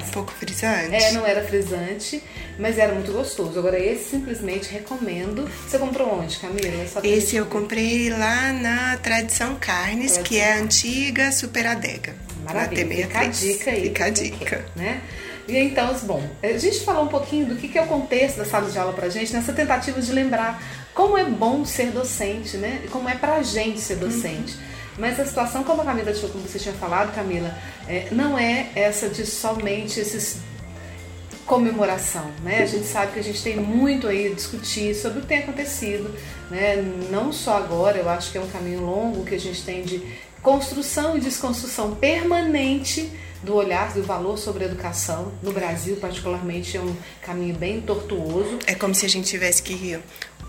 Um 0.07 0.11
pouco 0.11 0.31
frisante. 0.31 0.95
É, 0.95 1.11
não 1.11 1.25
era 1.25 1.43
frisante, 1.43 2.23
mas 2.57 2.77
era 2.77 2.93
muito 2.93 3.11
gostoso. 3.11 3.57
Agora, 3.57 3.79
esse 3.79 4.11
simplesmente 4.11 4.71
recomendo. 4.71 5.49
Você 5.67 5.77
comprou 5.77 6.19
onde, 6.19 6.37
Camila? 6.37 6.85
Pra 6.91 7.07
Esse 7.07 7.19
gente 7.21 7.35
eu 7.35 7.45
comprei 7.45 8.09
lá 8.09 8.53
na 8.53 8.97
Tradição 8.97 9.55
Carnes, 9.59 10.17
que 10.17 10.39
é 10.39 10.53
a 10.53 10.57
antiga 10.57 11.31
Superadega. 11.31 12.15
Maravilha, 12.43 12.85
na 12.85 12.95
fica 12.95 13.19
a 13.19 13.25
T63. 13.25 13.39
dica 13.39 13.71
aí. 13.71 13.81
Fica 13.83 14.05
a 14.05 14.09
dica. 14.09 14.65
Né? 14.75 15.01
E 15.47 15.57
então, 15.57 15.93
bom, 16.03 16.23
a 16.41 16.57
gente 16.57 16.79
falou 16.81 17.03
um 17.03 17.07
pouquinho 17.07 17.47
do 17.47 17.55
que 17.55 17.77
é 17.77 17.81
o 17.81 17.87
contexto 17.87 18.37
da 18.37 18.45
sala 18.45 18.69
de 18.69 18.77
aula 18.77 18.93
pra 18.93 19.09
gente, 19.09 19.33
nessa 19.33 19.51
tentativa 19.51 20.01
de 20.01 20.11
lembrar 20.11 20.61
como 20.93 21.17
é 21.17 21.25
bom 21.25 21.65
ser 21.65 21.91
docente, 21.91 22.57
né? 22.57 22.81
E 22.85 22.87
como 22.87 23.09
é 23.09 23.15
pra 23.15 23.41
gente 23.41 23.79
ser 23.79 23.97
docente. 23.97 24.55
Mas 24.97 25.19
a 25.19 25.25
situação, 25.25 25.63
como 25.63 25.81
a 25.81 25.85
Camila, 25.85 26.13
como 26.13 26.47
você 26.47 26.59
tinha 26.59 26.75
falado, 26.75 27.13
Camila, 27.13 27.53
é, 27.87 28.07
não 28.11 28.37
é 28.37 28.69
essa 28.75 29.09
de 29.09 29.25
somente 29.25 29.99
esses 29.99 30.37
comemoração, 31.45 32.31
né? 32.41 32.63
A 32.63 32.65
gente 32.65 32.85
sabe 32.85 33.11
que 33.11 33.19
a 33.19 33.23
gente 33.23 33.43
tem 33.43 33.57
muito 33.57 34.07
aí 34.07 34.27
a 34.27 34.33
discutir 34.33 34.95
sobre 34.95 35.19
o 35.19 35.21
que 35.21 35.27
tem 35.27 35.39
acontecido, 35.39 36.13
né? 36.49 36.77
Não 37.11 37.33
só 37.33 37.57
agora, 37.57 37.97
eu 37.97 38.09
acho 38.09 38.31
que 38.31 38.37
é 38.37 38.41
um 38.41 38.47
caminho 38.47 38.81
longo 38.81 39.25
que 39.25 39.35
a 39.35 39.39
gente 39.39 39.61
tem 39.63 39.83
de 39.83 40.01
construção 40.43 41.17
e 41.17 41.21
desconstrução 41.21 41.95
permanente 41.95 43.09
do 43.41 43.55
olhar 43.55 43.93
do 43.93 44.03
valor 44.03 44.37
sobre 44.37 44.63
a 44.63 44.67
educação 44.67 45.31
no 45.41 45.51
Brasil, 45.51 45.97
particularmente 45.97 46.77
é 46.77 46.79
um 46.81 46.95
caminho 47.21 47.55
bem 47.55 47.81
tortuoso. 47.81 48.59
É 48.67 48.75
como 48.75 48.93
se 48.95 49.05
a 49.05 49.09
gente 49.09 49.27
tivesse 49.27 49.61
que 49.63 49.99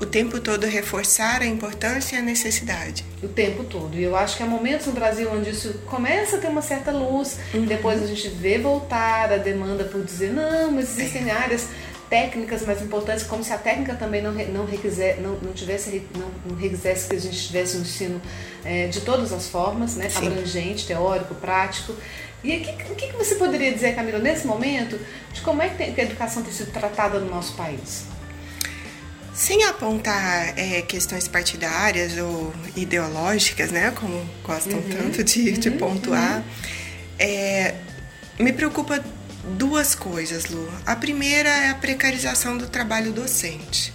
o 0.00 0.06
tempo 0.06 0.40
todo 0.40 0.64
reforçar 0.66 1.40
a 1.42 1.46
importância 1.46 2.16
e 2.16 2.18
a 2.18 2.22
necessidade. 2.22 3.04
o 3.22 3.28
tempo 3.28 3.64
todo. 3.64 3.96
E 3.96 4.02
eu 4.02 4.14
acho 4.16 4.36
que 4.36 4.42
há 4.42 4.46
momentos 4.46 4.86
no 4.86 4.92
Brasil 4.92 5.30
onde 5.32 5.50
isso 5.50 5.72
começa 5.86 6.36
a 6.36 6.38
ter 6.40 6.48
uma 6.48 6.62
certa 6.62 6.90
luz, 6.92 7.38
Uhum. 7.54 7.64
depois 7.64 8.02
a 8.02 8.06
gente 8.06 8.28
vê 8.28 8.58
voltar 8.58 9.32
a 9.32 9.36
demanda 9.38 9.84
por 9.84 10.02
dizer, 10.04 10.32
não, 10.32 10.70
mas 10.72 10.98
É. 10.98 11.02
existem 11.02 11.30
áreas 11.30 11.68
técnicas 12.08 12.64
mais 12.66 12.82
importantes, 12.82 13.25
como 13.25 13.42
se 13.42 13.52
a 13.52 13.58
técnica 13.58 13.94
também 13.94 14.23
não, 14.23 14.32
não, 14.32 14.64
requiser, 14.64 15.20
não, 15.20 15.37
não, 15.40 15.52
tivesse, 15.52 16.06
não, 16.16 16.30
não 16.46 16.56
requisesse 16.56 17.08
que 17.08 17.16
a 17.16 17.20
gente 17.20 17.46
tivesse 17.46 17.76
um 17.76 17.80
ensino 17.80 18.20
é, 18.64 18.88
de 18.88 19.00
todas 19.00 19.32
as 19.32 19.49
formas, 19.49 19.96
né? 19.96 20.08
abrangente, 20.14 20.87
teórico, 20.87 21.34
prático. 21.34 21.94
E 22.42 22.56
o 22.58 22.61
que, 22.61 23.06
que, 23.06 23.16
você 23.16 23.37
poderia 23.37 23.73
dizer, 23.73 23.94
Camila, 23.94 24.18
nesse 24.18 24.46
momento, 24.46 25.00
de 25.32 25.40
como 25.40 25.62
é 25.62 25.68
que, 25.70 25.76
tem, 25.76 25.94
que 25.94 26.00
a 26.00 26.04
educação 26.04 26.42
tem 26.42 26.52
sido 26.52 26.70
tratada 26.73 27.18
no 27.18 27.30
nosso 27.30 27.54
país? 27.54 28.04
Sem 29.32 29.64
apontar 29.64 30.56
é, 30.56 30.82
questões 30.82 31.26
partidárias 31.26 32.16
ou 32.18 32.52
ideológicas, 32.76 33.73
né, 33.73 33.92
como 33.99 34.25
gostam 34.44 34.78
uhum, 34.78 34.88
tanto 34.90 35.25
de, 35.25 35.50
uhum, 35.50 35.54
de 35.54 35.70
pontuar, 35.73 36.38
uhum. 36.38 36.44
é, 37.18 37.75
me 38.38 38.52
preocupa 38.52 39.02
duas 39.56 39.94
coisas, 39.94 40.46
Lu. 40.46 40.68
A 40.86 40.96
primeira 40.96 41.48
é 41.48 41.70
a 41.70 41.74
precarização 41.74 42.56
do 42.56 42.66
trabalho 42.66 43.12
docente. 43.12 43.92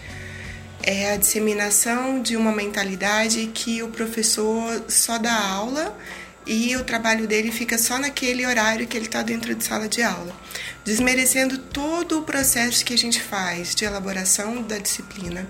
É 0.81 1.13
a 1.13 1.17
disseminação 1.17 2.21
de 2.21 2.37
uma 2.37 2.51
mentalidade 2.51 3.51
que 3.53 3.83
o 3.83 3.89
professor 3.89 4.83
só 4.87 5.17
dá 5.17 5.33
aula 5.33 5.97
e 6.45 6.75
o 6.75 6.83
trabalho 6.83 7.27
dele 7.27 7.51
fica 7.51 7.77
só 7.77 7.97
naquele 7.99 8.45
horário 8.45 8.87
que 8.87 8.97
ele 8.97 9.05
está 9.05 9.21
dentro 9.21 9.53
de 9.53 9.63
sala 9.63 9.87
de 9.87 10.01
aula, 10.01 10.35
desmerecendo 10.83 11.57
todo 11.57 12.19
o 12.19 12.23
processo 12.23 12.83
que 12.83 12.93
a 12.93 12.97
gente 12.97 13.21
faz 13.21 13.75
de 13.75 13.85
elaboração 13.85 14.61
da 14.63 14.77
disciplina, 14.77 15.47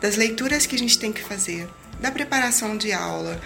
das 0.00 0.16
leituras 0.16 0.66
que 0.66 0.74
a 0.74 0.78
gente 0.78 0.98
tem 0.98 1.12
que 1.12 1.22
fazer, 1.22 1.68
da 2.00 2.10
preparação 2.10 2.76
de 2.76 2.92
aula, 2.92 3.40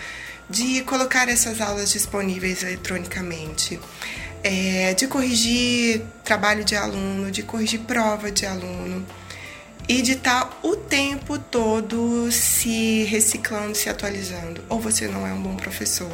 de 0.48 0.82
colocar 0.82 1.28
essas 1.28 1.60
aulas 1.60 1.92
disponíveis 1.92 2.64
eletronicamente, 2.64 3.78
é, 4.42 4.94
de 4.94 5.06
corrigir 5.06 6.02
trabalho 6.24 6.64
de 6.64 6.76
aluno, 6.76 7.30
de 7.30 7.42
corrigir 7.42 7.80
prova 7.80 8.30
de 8.30 8.46
aluno 8.46 9.04
e 9.88 10.02
de 10.02 10.12
estar 10.12 10.44
tá 10.44 10.58
o 10.62 10.76
tempo 10.76 11.38
todo 11.38 12.30
se 12.30 13.04
reciclando, 13.04 13.74
se 13.74 13.88
atualizando. 13.88 14.62
Ou 14.68 14.80
você 14.80 15.08
não 15.08 15.26
é 15.26 15.32
um 15.32 15.42
bom 15.42 15.56
professor. 15.56 16.10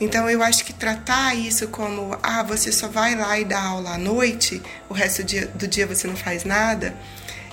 Então 0.00 0.30
eu 0.30 0.42
acho 0.42 0.64
que 0.64 0.72
tratar 0.72 1.34
isso 1.34 1.68
como 1.68 2.16
ah, 2.22 2.42
você 2.42 2.70
só 2.70 2.86
vai 2.86 3.16
lá 3.16 3.38
e 3.38 3.44
dá 3.44 3.60
aula 3.60 3.94
à 3.94 3.98
noite, 3.98 4.62
o 4.88 4.94
resto 4.94 5.22
do 5.22 5.26
dia, 5.26 5.46
do 5.48 5.66
dia 5.66 5.86
você 5.86 6.06
não 6.06 6.14
faz 6.14 6.44
nada, 6.44 6.94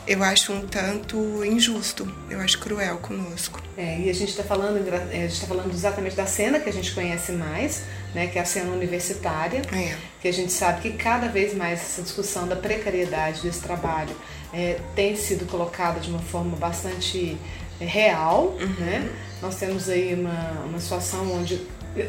eu 0.08 0.24
acho 0.24 0.54
um 0.54 0.68
tanto 0.68 1.44
injusto, 1.44 2.08
eu 2.30 2.40
acho 2.40 2.60
cruel 2.60 2.98
conosco. 2.98 3.62
É, 3.76 4.00
e 4.00 4.10
a 4.10 4.14
gente 4.14 4.30
está 4.30 4.44
falando, 4.44 4.78
é, 5.12 5.24
a 5.24 5.28
gente 5.28 5.42
tá 5.42 5.48
falando 5.48 5.74
exatamente 5.74 6.16
da 6.16 6.28
cena 6.28 6.60
que 6.60 6.70
a 6.70 6.74
gente 6.74 6.94
conhece 6.94 7.32
mais, 7.32 7.82
né, 8.16 8.28
que 8.28 8.40
é 8.40 8.42
a 8.42 8.46
cena 8.46 8.72
universitária, 8.72 9.62
é. 9.74 9.98
que 10.22 10.28
a 10.30 10.32
gente 10.32 10.54
sabe 10.54 10.82
que 10.82 10.94
cada 10.98 11.28
vez 11.28 11.54
mais 11.54 11.82
essa 11.82 12.02
discussão 12.02 12.48
da 12.48 12.56
precariedade 12.56 13.42
desse 13.42 13.60
trabalho 13.60 14.16
é, 14.54 14.80
tem 14.96 15.18
sido 15.18 15.46
colocada 15.46 16.00
de 16.00 16.10
uma 16.10 16.20
forma 16.20 16.56
bastante 16.56 17.38
é, 17.80 17.86
real, 17.86 18.56
uhum. 18.58 18.76
né? 18.80 19.10
Nós 19.42 19.58
temos 19.58 19.90
aí 19.90 20.14
uma, 20.14 20.64
uma 20.66 20.80
situação 20.80 21.30
onde 21.34 21.62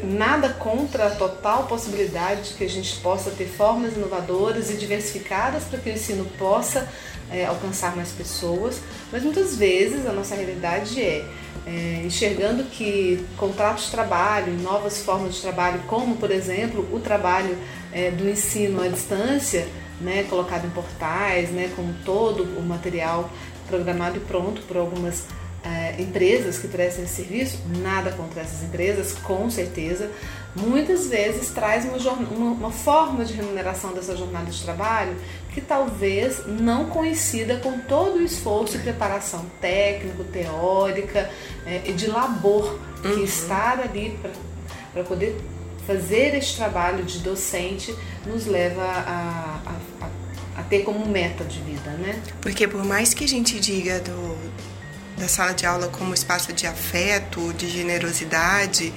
nada 0.03 0.49
contra 0.49 1.07
a 1.07 1.11
total 1.11 1.65
possibilidade 1.67 2.49
de 2.49 2.53
que 2.55 2.63
a 2.63 2.69
gente 2.69 2.97
possa 3.01 3.31
ter 3.31 3.45
formas 3.45 3.93
inovadoras 3.95 4.69
e 4.69 4.75
diversificadas 4.75 5.65
para 5.65 5.79
que 5.79 5.89
o 5.89 5.93
ensino 5.93 6.25
possa 6.37 6.87
é, 7.31 7.45
alcançar 7.45 7.95
mais 7.95 8.09
pessoas, 8.09 8.79
mas 9.11 9.23
muitas 9.23 9.55
vezes 9.55 10.05
a 10.05 10.13
nossa 10.13 10.35
realidade 10.35 11.01
é, 11.01 11.25
é, 11.65 12.01
enxergando 12.05 12.63
que 12.65 13.25
contratos 13.37 13.85
de 13.85 13.91
trabalho, 13.91 14.53
novas 14.61 15.01
formas 15.01 15.35
de 15.35 15.41
trabalho, 15.41 15.81
como 15.87 16.15
por 16.15 16.31
exemplo 16.31 16.87
o 16.91 16.99
trabalho 16.99 17.57
é, 17.91 18.11
do 18.11 18.27
ensino 18.29 18.81
à 18.81 18.87
distância, 18.87 19.67
né, 19.99 20.23
colocado 20.29 20.65
em 20.65 20.69
portais, 20.69 21.49
né, 21.49 21.71
com 21.75 21.91
todo 22.05 22.43
o 22.57 22.61
material 22.61 23.29
programado 23.67 24.17
e 24.17 24.19
pronto 24.21 24.61
por 24.61 24.77
algumas 24.77 25.25
é, 25.63 26.01
empresas 26.01 26.57
que 26.59 26.67
prestem 26.67 27.03
esse 27.03 27.15
serviço, 27.15 27.59
nada 27.81 28.11
contra 28.11 28.41
essas 28.41 28.63
empresas, 28.63 29.13
com 29.13 29.49
certeza, 29.49 30.09
muitas 30.55 31.07
vezes 31.07 31.49
traz 31.49 31.85
uma, 31.85 31.97
uma, 31.97 32.51
uma, 32.51 32.71
forma 32.71 33.25
de 33.25 33.33
remuneração 33.33 33.91
dessa 33.93 34.15
jornada 34.15 34.49
de 34.49 34.61
trabalho 34.63 35.15
que 35.57 35.61
talvez 35.61 36.45
não 36.45 36.85
coincida 36.85 37.57
com 37.57 37.79
todo 37.79 38.17
o 38.17 38.21
esforço 38.21 38.77
e 38.77 38.79
preparação 38.79 39.43
técnico, 39.59 40.23
teórica 40.25 41.31
é, 41.65 41.81
e 41.83 41.93
de 41.93 42.05
labor 42.05 42.77
que 43.01 43.07
uhum. 43.07 43.23
estar 43.23 43.79
ali 43.79 44.19
para 44.93 45.03
poder 45.03 45.35
fazer 45.87 46.35
este 46.35 46.57
trabalho 46.57 47.03
de 47.03 47.17
docente 47.19 47.95
nos 48.23 48.45
leva 48.45 48.83
a, 48.83 49.61
a, 49.65 50.05
a, 50.05 50.59
a 50.59 50.63
ter 50.63 50.83
como 50.83 51.07
meta 51.07 51.43
de 51.43 51.59
vida, 51.61 51.89
né? 51.89 52.21
Porque 52.39 52.67
por 52.67 52.85
mais 52.85 53.15
que 53.15 53.23
a 53.23 53.27
gente 53.27 53.59
diga 53.59 53.99
do 53.99 54.37
da 55.17 55.27
sala 55.27 55.55
de 55.55 55.65
aula 55.65 55.87
como 55.87 56.13
espaço 56.13 56.53
de 56.53 56.67
afeto, 56.67 57.51
de 57.53 57.67
generosidade, 57.67 58.93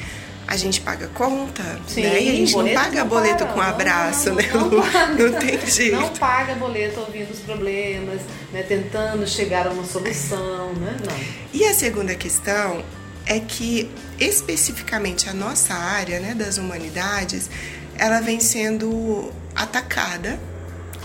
a 0.47 0.57
gente 0.57 0.81
paga 0.81 1.07
conta, 1.09 1.63
Sim, 1.87 2.03
né? 2.03 2.23
E 2.23 2.29
a 2.29 2.33
gente 2.33 2.57
não 2.57 2.69
paga 2.75 3.01
não 3.01 3.09
boleto 3.09 3.45
para, 3.45 3.53
com 3.53 3.61
abraço, 3.61 4.31
não, 4.31 4.37
né? 4.37 4.51
Não, 4.53 5.31
não, 5.31 5.39
tem 5.39 5.67
jeito. 5.67 5.97
Não 5.97 6.09
paga 6.11 6.55
boleto 6.55 7.01
ouvindo 7.01 7.31
os 7.31 7.39
problemas, 7.39 8.21
né? 8.53 8.63
tentando 8.63 9.27
chegar 9.27 9.67
a 9.67 9.71
uma 9.71 9.85
solução, 9.85 10.73
né? 10.75 10.97
Não. 11.05 11.17
E 11.53 11.65
a 11.65 11.75
segunda 11.75 12.15
questão 12.15 12.85
é 13.27 13.39
que 13.39 13.89
especificamente 14.19 15.29
a 15.29 15.33
nossa 15.33 15.75
área, 15.75 16.19
né, 16.19 16.35
das 16.35 16.59
humanidades, 16.59 17.49
ela 17.97 18.21
vem 18.21 18.41
sendo 18.41 19.31
atacada 19.55 20.39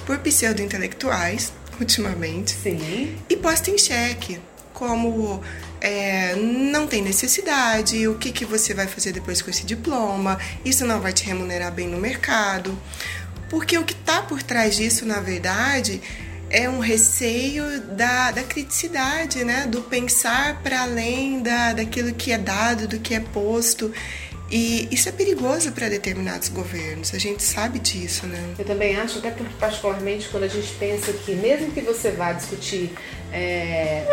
por 0.06 0.18
pseudo-intelectuais 0.20 1.52
ultimamente 1.80 2.56
Sim. 2.56 3.16
e 3.30 3.36
posta 3.36 3.70
em 3.70 3.78
xeque 3.78 4.40
como 4.74 5.42
é, 5.82 6.36
não 6.36 6.88
tem 6.88 7.02
necessidade, 7.02 8.08
o 8.08 8.16
que, 8.16 8.32
que 8.32 8.46
você 8.46 8.74
vai 8.74 8.88
fazer 8.88 9.12
depois 9.12 9.42
com 9.42 9.50
esse 9.50 9.66
diploma, 9.66 10.40
isso 10.64 10.86
não 10.86 11.00
vai 11.00 11.14
te 11.14 11.26
remunerar 11.26 11.72
bem 11.72 11.88
no 11.88 11.98
mercado. 11.98 12.78
Porque 13.50 13.78
o 13.78 13.84
que 13.84 13.94
está 13.94 14.22
por 14.22 14.42
trás 14.42 14.76
disso, 14.76 15.06
na 15.06 15.20
verdade, 15.20 16.02
é 16.50 16.70
um 16.70 16.80
receio 16.80 17.82
da, 17.82 18.32
da 18.32 18.44
criticidade, 18.44 19.44
né? 19.44 19.68
do 19.68 19.82
pensar 19.82 20.62
para 20.62 20.82
além 20.82 21.42
da, 21.42 21.74
daquilo 21.74 22.14
que 22.14 22.32
é 22.32 22.38
dado, 22.38 22.88
do 22.88 23.00
que 23.00 23.14
é 23.14 23.20
posto. 23.20 23.92
E 24.50 24.88
isso 24.92 25.10
é 25.10 25.12
perigoso 25.12 25.72
para 25.72 25.90
determinados 25.90 26.50
governos, 26.50 27.16
a 27.16 27.18
gente 27.18 27.42
sabe 27.42 27.80
disso, 27.80 28.28
né? 28.28 28.54
Eu 28.60 28.66
também 28.66 28.96
acho, 28.96 29.18
até 29.18 29.32
particularmente 29.60 30.30
quando 30.30 30.44
a 30.44 30.48
gente 30.48 30.72
pensa 30.76 31.12
que 31.12 31.34
mesmo 31.34 31.72
que 31.72 31.82
você 31.82 32.12
vá 32.12 32.32
discutir 32.32 32.92
é, 33.34 34.06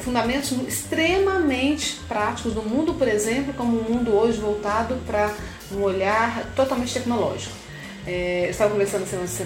fundamentos 0.00 0.52
extremamente 0.66 2.00
práticos 2.08 2.54
do 2.54 2.62
mundo, 2.62 2.94
por 2.94 3.08
exemplo, 3.08 3.52
como 3.54 3.78
o 3.78 3.90
mundo 3.90 4.14
hoje 4.14 4.40
voltado 4.40 4.96
para 5.06 5.34
um 5.72 5.82
olhar 5.82 6.52
totalmente 6.54 6.92
tecnológico. 6.92 7.60
É, 8.06 8.46
eu 8.46 8.50
estava 8.50 8.70
conversando 8.70 9.04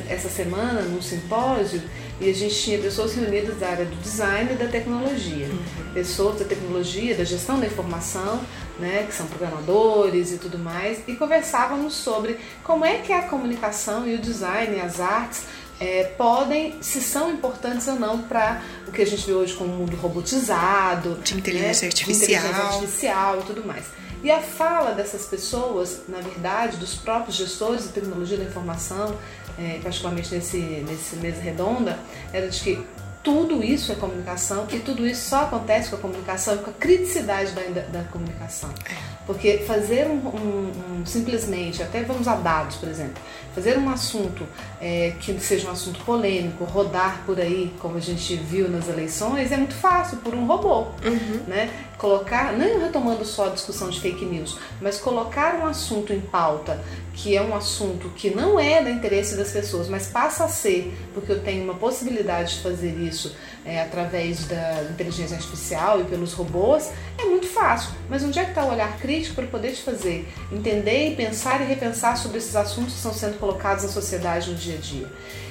essa 0.09 0.29
semana 0.29 0.83
num 0.83 1.03
simpósio 1.03 1.83
e 2.21 2.31
a 2.31 2.33
gente 2.33 2.55
tinha 2.55 2.79
pessoas 2.79 3.15
reunidas 3.15 3.59
da 3.59 3.69
área 3.69 3.85
do 3.85 3.97
design 3.97 4.53
e 4.53 4.55
da 4.55 4.69
tecnologia. 4.69 5.47
Uhum. 5.47 5.93
Pessoas 5.93 6.39
da 6.39 6.45
tecnologia, 6.45 7.17
da 7.17 7.25
gestão 7.25 7.59
da 7.59 7.67
informação, 7.67 8.41
né, 8.79 9.05
que 9.09 9.15
são 9.15 9.27
programadores 9.27 10.33
e 10.33 10.39
tudo 10.39 10.59
mais, 10.59 11.01
e 11.07 11.15
conversávamos 11.17 11.95
sobre 11.95 12.39
como 12.63 12.85
é 12.85 12.99
que 12.99 13.13
é 13.13 13.19
a 13.19 13.23
comunicação 13.23 14.07
e 14.07 14.15
o 14.15 14.19
design, 14.19 14.81
as 14.81 15.01
artes, 15.01 15.45
é, 15.85 16.05
podem, 16.17 16.81
se 16.81 17.03
são 17.03 17.31
importantes 17.31 17.87
ou 17.89 17.97
não 17.97 18.23
para 18.23 18.63
o 18.89 18.93
que 18.93 19.03
a 19.03 19.07
gente 19.07 19.27
vê 19.27 19.35
hoje 19.35 19.53
como 19.53 19.71
um 19.71 19.77
mundo 19.77 19.95
robotizado, 19.97 21.19
de 21.23 21.37
inteligência, 21.37 21.87
né, 21.87 21.89
artificial. 21.89 22.27
de 22.27 22.35
inteligência 22.49 22.65
artificial 22.65 23.41
e 23.41 23.43
tudo 23.43 23.67
mais. 23.67 23.85
E 24.23 24.31
a 24.31 24.41
fala 24.41 24.93
dessas 24.93 25.27
pessoas, 25.27 26.01
na 26.09 26.21
verdade, 26.21 26.79
dos 26.79 26.95
próprios 26.95 27.37
gestores 27.37 27.83
de 27.83 27.89
tecnologia 27.91 28.39
da 28.39 28.45
informação, 28.45 29.15
é, 29.59 29.79
particularmente 29.83 30.35
nesse, 30.35 30.57
nesse 30.57 31.17
mesa 31.17 31.43
redonda, 31.43 31.99
era 32.33 32.49
de 32.49 32.59
que 32.59 32.83
tudo 33.23 33.63
isso 33.63 33.93
é 33.93 33.95
comunicação 33.95 34.67
e 34.71 34.79
tudo 34.79 35.07
isso 35.07 35.29
só 35.29 35.43
acontece 35.43 35.91
com 35.91 35.97
a 35.97 35.99
comunicação 35.99 36.55
e 36.55 36.59
com 36.59 36.71
a 36.71 36.75
criticidade 36.75 37.53
da, 37.53 37.63
da, 37.63 37.81
da 37.83 38.05
comunicação. 38.05 38.71
É. 38.91 39.15
Porque 39.27 39.59
fazer 39.67 40.07
um, 40.07 40.19
um, 40.19 41.01
um, 41.01 41.07
simplesmente, 41.07 41.83
até 41.83 42.03
vamos 42.03 42.29
a 42.29 42.37
dados, 42.37 42.77
por 42.77 42.89
exemplo, 42.89 43.23
fazer 43.55 43.79
um 43.79 43.89
assunto 43.89 44.47
é, 44.81 45.15
que 45.21 45.39
seja 45.39 45.69
um 45.69 45.71
assunto 45.71 46.01
polêmico, 46.05 46.65
rodar 46.65 47.23
por 47.25 47.39
aí, 47.39 47.73
como 47.79 47.97
a 47.97 48.01
gente 48.01 48.35
viu 48.37 48.69
nas 48.69 48.89
eleições, 48.89 49.53
é 49.53 49.57
muito 49.57 49.75
fácil 49.75 50.19
por 50.19 50.35
um 50.35 50.47
robô, 50.47 50.89
uhum. 51.05 51.41
né? 51.47 51.71
Colocar, 51.97 52.53
não 52.53 52.81
retomando 52.81 53.25
só 53.25 53.47
a 53.47 53.51
discussão 53.51 53.89
de 53.89 54.01
fake 54.01 54.25
news, 54.25 54.59
mas 54.81 54.99
colocar 54.99 55.55
um 55.55 55.67
assunto 55.67 56.13
em 56.13 56.21
pauta 56.21 56.83
que 57.15 57.37
é 57.37 57.41
um 57.41 57.55
assunto 57.55 58.09
que 58.11 58.31
não 58.31 58.59
é 58.59 58.83
da 58.83 58.91
interesse 58.91 59.37
das 59.37 59.53
pessoas, 59.53 59.89
mas 59.89 60.09
passa 60.09 60.45
a 60.45 60.49
ser, 60.49 60.93
porque 61.15 61.31
eu 61.31 61.41
tenho 61.41 61.63
uma 61.63 61.75
possibilidade 61.75 62.57
de 62.57 62.61
fazer 62.61 62.99
isso 62.99 63.35
é, 63.65 63.81
através 63.81 64.45
da 64.45 64.83
inteligência 64.91 65.37
artificial 65.37 66.01
e 66.01 66.05
pelos 66.05 66.33
robôs, 66.33 66.91
é 67.19 67.25
muito 67.25 67.47
fácil, 67.47 67.91
mas 68.09 68.23
onde 68.23 68.39
é 68.39 68.45
que 68.45 68.51
está 68.51 68.65
o 68.65 68.71
olhar 68.71 68.99
crítico 68.99 69.35
para 69.37 69.47
poder 69.47 69.73
te 69.73 69.83
fazer 69.83 70.29
entender 70.53 71.13
e 71.13 71.17
pensar 71.17 71.61
e 71.63 71.65
repensar 71.65 72.17
sobre 72.17 72.39
esses 72.39 72.55
assuntos 72.55 72.93
que 72.93 72.99
estão 72.99 73.15
sendo 73.15 73.39
colocados 73.39 73.85
na 73.85 73.91
sociedade 73.91 74.51
no 74.51 74.57
dia 74.57 74.75
a 74.75 74.79
dia? 74.79 75.09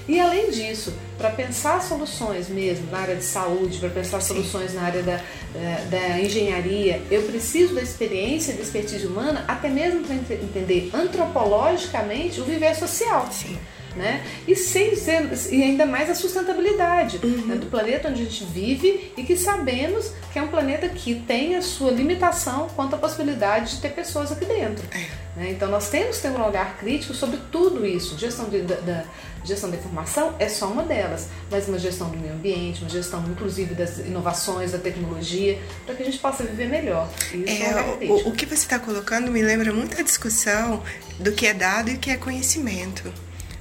E 0.07 0.19
além 0.19 0.51
disso, 0.51 0.93
para 1.17 1.29
pensar 1.29 1.81
soluções 1.81 2.49
mesmo 2.49 2.91
na 2.91 2.99
área 2.99 3.15
de 3.15 3.23
saúde, 3.23 3.79
para 3.79 3.89
pensar 3.89 4.21
Sim. 4.21 4.33
soluções 4.33 4.73
na 4.73 4.81
área 4.81 5.01
da, 5.01 5.15
da, 5.15 5.97
da, 5.97 6.19
engenharia, 6.19 7.01
eu 7.09 7.23
preciso 7.23 7.73
da 7.73 7.81
experiência, 7.81 8.53
da 8.53 8.61
expertise 8.61 9.07
humana, 9.07 9.45
até 9.47 9.69
mesmo 9.69 10.01
para 10.01 10.15
entender 10.15 10.89
antropologicamente 10.93 12.41
o 12.41 12.43
viver 12.43 12.75
social. 12.75 13.29
Sim 13.31 13.57
né? 13.95 14.23
E 14.47 14.55
sem 14.55 14.95
ser, 14.95 15.29
e 15.51 15.63
ainda 15.63 15.85
mais 15.85 16.09
a 16.09 16.15
sustentabilidade 16.15 17.19
uhum. 17.23 17.47
né? 17.47 17.55
do 17.55 17.67
planeta 17.67 18.09
onde 18.09 18.21
a 18.21 18.25
gente 18.25 18.43
vive 18.45 19.11
e 19.15 19.23
que 19.23 19.35
sabemos 19.35 20.11
que 20.31 20.39
é 20.39 20.41
um 20.41 20.47
planeta 20.47 20.89
que 20.89 21.15
tem 21.15 21.55
a 21.55 21.61
sua 21.61 21.91
limitação 21.91 22.67
quanto 22.75 22.95
à 22.95 22.97
possibilidade 22.97 23.75
de 23.75 23.81
ter 23.81 23.89
pessoas 23.89 24.31
aqui 24.31 24.45
dentro. 24.45 24.83
É. 24.91 25.23
Né? 25.35 25.51
Então 25.51 25.69
nós 25.69 25.89
temos 25.89 26.17
que 26.17 26.23
ter 26.23 26.29
um 26.29 26.43
olhar 26.43 26.77
crítico 26.77 27.13
sobre 27.13 27.39
tudo 27.51 27.85
isso. 27.85 28.17
Gestão 28.17 28.49
de, 28.49 28.61
da, 28.61 28.75
da, 28.75 29.05
gestão 29.43 29.69
da 29.69 29.77
informação 29.77 30.35
é 30.39 30.47
só 30.47 30.67
uma 30.67 30.83
delas, 30.83 31.27
mas 31.49 31.67
uma 31.67 31.77
gestão 31.79 32.09
do 32.09 32.17
meio 32.17 32.33
ambiente, 32.33 32.81
uma 32.81 32.89
gestão 32.89 33.23
inclusive 33.29 33.73
das 33.73 33.99
inovações, 33.99 34.71
da 34.71 34.77
tecnologia, 34.77 35.59
para 35.85 35.95
que 35.95 36.03
a 36.03 36.05
gente 36.05 36.19
possa 36.19 36.43
viver 36.43 36.67
melhor. 36.67 37.09
Isso 37.33 37.63
é, 37.63 38.05
é 38.05 38.11
o, 38.11 38.29
o 38.29 38.31
que 38.31 38.45
você 38.45 38.53
está 38.55 38.79
colocando 38.79 39.31
me 39.31 39.41
lembra 39.41 39.73
muito 39.73 39.99
a 39.99 40.03
discussão 40.03 40.83
do 41.19 41.31
que 41.31 41.47
é 41.47 41.53
dado 41.53 41.89
e 41.89 41.95
o 41.95 41.99
que 41.99 42.11
é 42.11 42.17
conhecimento. 42.17 43.11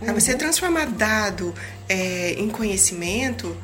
Uhum. 0.02 0.14
Você 0.14 0.34
transformar 0.34 0.86
dado 0.86 1.54
é, 1.88 2.34
em 2.38 2.48
conhecimento 2.48 3.56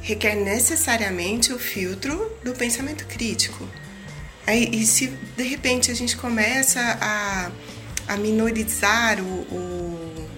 requer 0.00 0.34
necessariamente 0.34 1.52
o 1.52 1.58
filtro 1.58 2.30
do 2.44 2.52
pensamento 2.52 3.06
crítico. 3.06 3.66
Aí, 4.46 4.68
e 4.72 4.86
se 4.86 5.08
de 5.36 5.42
repente 5.42 5.90
a 5.90 5.94
gente 5.94 6.16
começa 6.16 6.80
a, 7.00 7.50
a 8.06 8.16
minorizar 8.16 9.20
o, 9.20 9.24
o, 9.24 10.28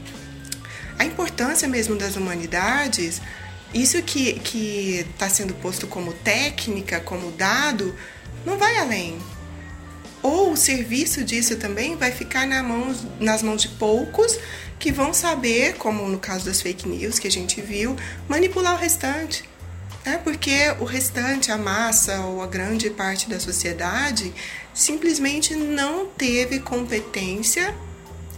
a 0.98 1.04
importância 1.04 1.68
mesmo 1.68 1.96
das 1.96 2.16
humanidades, 2.16 3.20
isso 3.74 4.02
que 4.02 5.04
está 5.10 5.28
sendo 5.28 5.54
posto 5.54 5.86
como 5.86 6.14
técnica, 6.14 7.00
como 7.00 7.30
dado, 7.32 7.94
não 8.46 8.56
vai 8.56 8.78
além. 8.78 9.18
Ou 10.22 10.52
o 10.52 10.56
serviço 10.56 11.22
disso 11.22 11.56
também 11.56 11.94
vai 11.94 12.10
ficar 12.10 12.46
na 12.46 12.62
mão, 12.62 12.94
nas 13.20 13.42
mãos 13.42 13.62
de 13.62 13.68
poucos 13.68 14.38
que 14.78 14.92
vão 14.92 15.12
saber, 15.12 15.74
como 15.74 16.08
no 16.08 16.18
caso 16.18 16.44
das 16.44 16.60
fake 16.60 16.88
news 16.88 17.18
que 17.18 17.26
a 17.26 17.30
gente 17.30 17.60
viu, 17.60 17.96
manipular 18.28 18.74
o 18.74 18.78
restante. 18.78 19.44
Né? 20.04 20.20
Porque 20.22 20.70
o 20.78 20.84
restante, 20.84 21.50
a 21.50 21.58
massa 21.58 22.20
ou 22.20 22.42
a 22.42 22.46
grande 22.46 22.88
parte 22.90 23.28
da 23.28 23.40
sociedade 23.40 24.32
simplesmente 24.72 25.54
não 25.54 26.06
teve 26.06 26.60
competência 26.60 27.74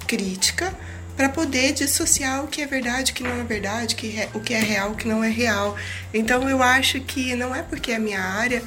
crítica 0.07 0.75
para 1.17 1.29
poder 1.29 1.73
dissociar 1.73 2.43
o 2.43 2.49
que 2.49 2.63
é 2.63 2.67
verdade, 2.67 3.13
o 3.13 3.15
que 3.15 3.23
não 3.23 3.39
é 3.39 3.45
verdade, 3.45 3.95
o 4.33 4.41
que 4.41 4.55
é 4.55 4.59
real, 4.59 4.93
o 4.93 4.95
que 4.95 5.07
não 5.07 5.23
é 5.23 5.29
real. 5.29 5.77
Então 6.15 6.49
eu 6.49 6.63
acho 6.63 7.01
que 7.01 7.35
não 7.37 7.55
é 7.55 7.63
porque 7.63 7.93
é 7.93 7.99
minha 7.99 8.23
área, 8.23 8.63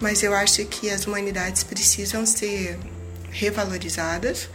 mas 0.00 0.22
eu 0.22 0.34
acho 0.34 0.64
que 0.64 0.88
as 0.88 1.06
humanidades 1.06 1.62
precisam 1.62 2.24
ser 2.24 2.78
revalorizadas 3.30 4.48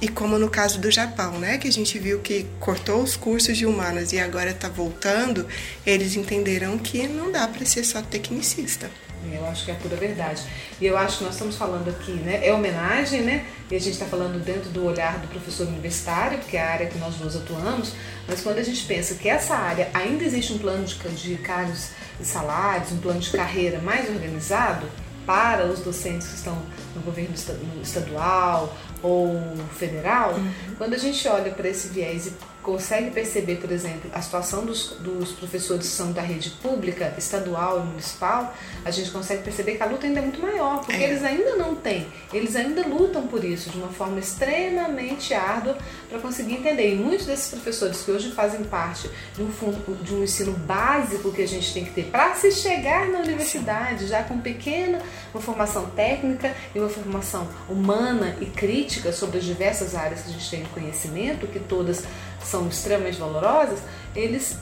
e 0.00 0.08
como 0.08 0.38
no 0.38 0.48
caso 0.48 0.80
do 0.80 0.90
Japão, 0.90 1.38
né, 1.38 1.58
que 1.58 1.68
a 1.68 1.72
gente 1.72 1.98
viu 1.98 2.20
que 2.20 2.46
cortou 2.58 3.02
os 3.02 3.16
cursos 3.16 3.56
de 3.56 3.66
humanas 3.66 4.12
e 4.12 4.18
agora 4.18 4.50
está 4.50 4.68
voltando, 4.68 5.46
eles 5.86 6.16
entenderam 6.16 6.78
que 6.78 7.06
não 7.06 7.30
dá 7.30 7.46
para 7.46 7.64
ser 7.66 7.84
só 7.84 8.00
tecnicista. 8.00 8.90
Eu 9.30 9.46
acho 9.46 9.66
que 9.66 9.70
é 9.70 9.74
pura 9.74 9.96
verdade. 9.96 10.42
E 10.80 10.86
eu 10.86 10.96
acho 10.96 11.18
que 11.18 11.24
nós 11.24 11.34
estamos 11.34 11.54
falando 11.54 11.90
aqui, 11.90 12.12
né? 12.12 12.40
É 12.42 12.54
homenagem, 12.54 13.20
né? 13.20 13.44
E 13.70 13.76
a 13.76 13.78
gente 13.78 13.92
está 13.92 14.06
falando 14.06 14.42
dentro 14.42 14.70
do 14.70 14.86
olhar 14.86 15.18
do 15.18 15.28
professor 15.28 15.66
universitário, 15.66 16.38
porque 16.38 16.56
é 16.56 16.62
a 16.62 16.70
área 16.70 16.86
que 16.86 16.98
nós 16.98 17.16
duas 17.16 17.36
atuamos, 17.36 17.92
mas 18.26 18.40
quando 18.40 18.58
a 18.58 18.62
gente 18.62 18.82
pensa 18.86 19.14
que 19.14 19.28
essa 19.28 19.54
área 19.54 19.90
ainda 19.92 20.24
existe 20.24 20.54
um 20.54 20.58
plano 20.58 20.86
de, 20.86 20.96
de 20.96 21.36
cargos 21.36 21.90
e 22.18 22.24
salários, 22.24 22.92
um 22.92 22.98
plano 22.98 23.20
de 23.20 23.30
carreira 23.30 23.78
mais 23.80 24.08
organizado 24.08 24.88
para 25.26 25.66
os 25.66 25.80
docentes 25.80 26.26
que 26.26 26.36
estão 26.36 26.60
no 26.94 27.02
governo 27.02 27.34
estadual 27.82 28.74
ou 29.02 29.40
federal, 29.76 30.34
uhum. 30.34 30.74
quando 30.76 30.94
a 30.94 30.98
gente 30.98 31.26
olha 31.28 31.50
para 31.50 31.68
esse 31.68 31.88
viés 31.88 32.26
e 32.26 32.32
consegue 32.62 33.10
perceber, 33.10 33.56
por 33.56 33.70
exemplo, 33.70 34.10
a 34.12 34.20
situação 34.20 34.64
dos, 34.64 34.96
dos 35.00 35.32
professores 35.32 35.86
que 35.86 35.92
são 35.92 36.12
da 36.12 36.20
rede 36.20 36.50
pública, 36.62 37.14
estadual 37.16 37.80
e 37.80 37.86
municipal, 37.86 38.54
a 38.84 38.90
gente 38.90 39.10
consegue 39.10 39.42
perceber 39.42 39.76
que 39.76 39.82
a 39.82 39.86
luta 39.86 40.06
ainda 40.06 40.20
é 40.20 40.22
muito 40.22 40.40
maior, 40.40 40.80
porque 40.80 41.02
é. 41.02 41.10
eles 41.10 41.24
ainda 41.24 41.56
não 41.56 41.74
têm, 41.74 42.06
eles 42.32 42.54
ainda 42.56 42.86
lutam 42.86 43.26
por 43.26 43.44
isso 43.44 43.70
de 43.70 43.78
uma 43.78 43.88
forma 43.88 44.18
extremamente 44.18 45.32
árdua 45.32 45.78
para 46.08 46.18
conseguir 46.18 46.54
entender. 46.54 46.94
E 46.94 46.96
muitos 46.96 47.26
desses 47.26 47.50
professores 47.50 48.02
que 48.02 48.10
hoje 48.10 48.30
fazem 48.32 48.64
parte 48.64 49.10
de 49.34 49.42
um, 49.42 49.50
fundo, 49.50 50.02
de 50.02 50.14
um 50.14 50.22
ensino 50.22 50.52
básico 50.52 51.32
que 51.32 51.42
a 51.42 51.48
gente 51.48 51.72
tem 51.72 51.84
que 51.84 51.92
ter 51.92 52.04
para 52.04 52.34
se 52.34 52.52
chegar 52.52 53.08
na 53.08 53.20
universidade, 53.20 54.06
já 54.06 54.22
com 54.22 54.38
pequena 54.38 55.00
uma 55.32 55.40
formação 55.40 55.86
técnica 55.90 56.54
e 56.74 56.78
uma 56.78 56.88
formação 56.88 57.48
humana 57.68 58.36
e 58.40 58.46
crítica 58.46 59.12
sobre 59.12 59.38
as 59.38 59.44
diversas 59.44 59.94
áreas 59.94 60.22
que 60.22 60.30
a 60.30 60.32
gente 60.32 60.50
tem 60.50 60.62
de 60.62 60.68
conhecimento, 60.68 61.46
que 61.46 61.60
todas 61.60 62.04
são 62.44 62.68
extremamente 62.68 63.18
valorosas, 63.18 63.80
eles 64.14 64.56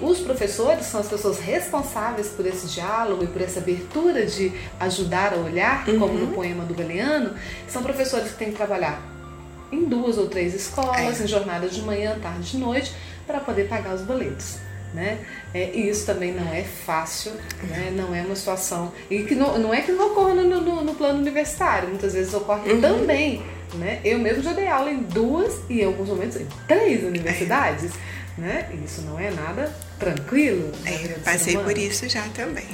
os 0.00 0.18
professores 0.18 0.86
são 0.86 1.00
as 1.00 1.06
pessoas 1.06 1.38
responsáveis 1.38 2.28
por 2.28 2.44
esse 2.44 2.66
diálogo 2.66 3.22
e 3.22 3.28
por 3.28 3.40
essa 3.40 3.60
abertura 3.60 4.26
de 4.26 4.52
ajudar 4.80 5.34
a 5.34 5.36
olhar, 5.36 5.88
uhum. 5.88 6.00
como 6.00 6.14
no 6.14 6.34
poema 6.34 6.64
do 6.64 6.74
Galeano, 6.74 7.34
são 7.68 7.80
professores 7.82 8.32
que 8.32 8.38
têm 8.38 8.50
que 8.50 8.56
trabalhar 8.56 9.00
em 9.70 9.84
duas 9.84 10.18
ou 10.18 10.26
três 10.26 10.52
escolas, 10.52 11.20
é. 11.20 11.24
em 11.24 11.26
jornadas 11.28 11.74
de 11.74 11.82
manhã, 11.82 12.18
tarde 12.20 12.56
e 12.56 12.60
noite, 12.60 12.92
para 13.26 13.38
poder 13.38 13.68
pagar 13.68 13.94
os 13.94 14.02
boletos. 14.02 14.58
Né? 14.92 15.24
É, 15.54 15.70
e 15.74 15.88
isso 15.88 16.04
também 16.04 16.34
não 16.34 16.52
é 16.52 16.62
fácil, 16.64 17.32
né? 17.62 17.90
não 17.96 18.14
é 18.14 18.20
uma 18.20 18.36
situação. 18.36 18.92
E 19.08 19.22
que 19.22 19.34
não, 19.34 19.56
não 19.58 19.72
é 19.72 19.80
que 19.80 19.92
não 19.92 20.10
ocorra 20.10 20.34
no, 20.34 20.60
no, 20.60 20.84
no 20.84 20.94
plano 20.94 21.18
universitário, 21.18 21.88
muitas 21.88 22.12
vezes 22.12 22.34
ocorre 22.34 22.72
uhum. 22.72 22.80
também 22.80 23.42
né? 23.74 24.00
Eu 24.04 24.18
mesmo 24.18 24.42
já 24.42 24.52
dei 24.52 24.68
aula 24.68 24.90
em 24.90 25.02
duas 25.02 25.60
e 25.68 25.80
em 25.80 25.84
alguns 25.84 26.08
momentos 26.08 26.40
em 26.40 26.46
três 26.66 27.02
universidades. 27.04 27.92
Né? 28.36 28.66
Isso 28.82 29.02
não 29.02 29.20
é 29.20 29.30
nada 29.30 29.70
tranquilo. 29.98 30.72
É, 30.86 31.18
passei 31.22 31.54
por 31.54 31.76
isso 31.76 32.08
já 32.08 32.22
também. 32.30 32.64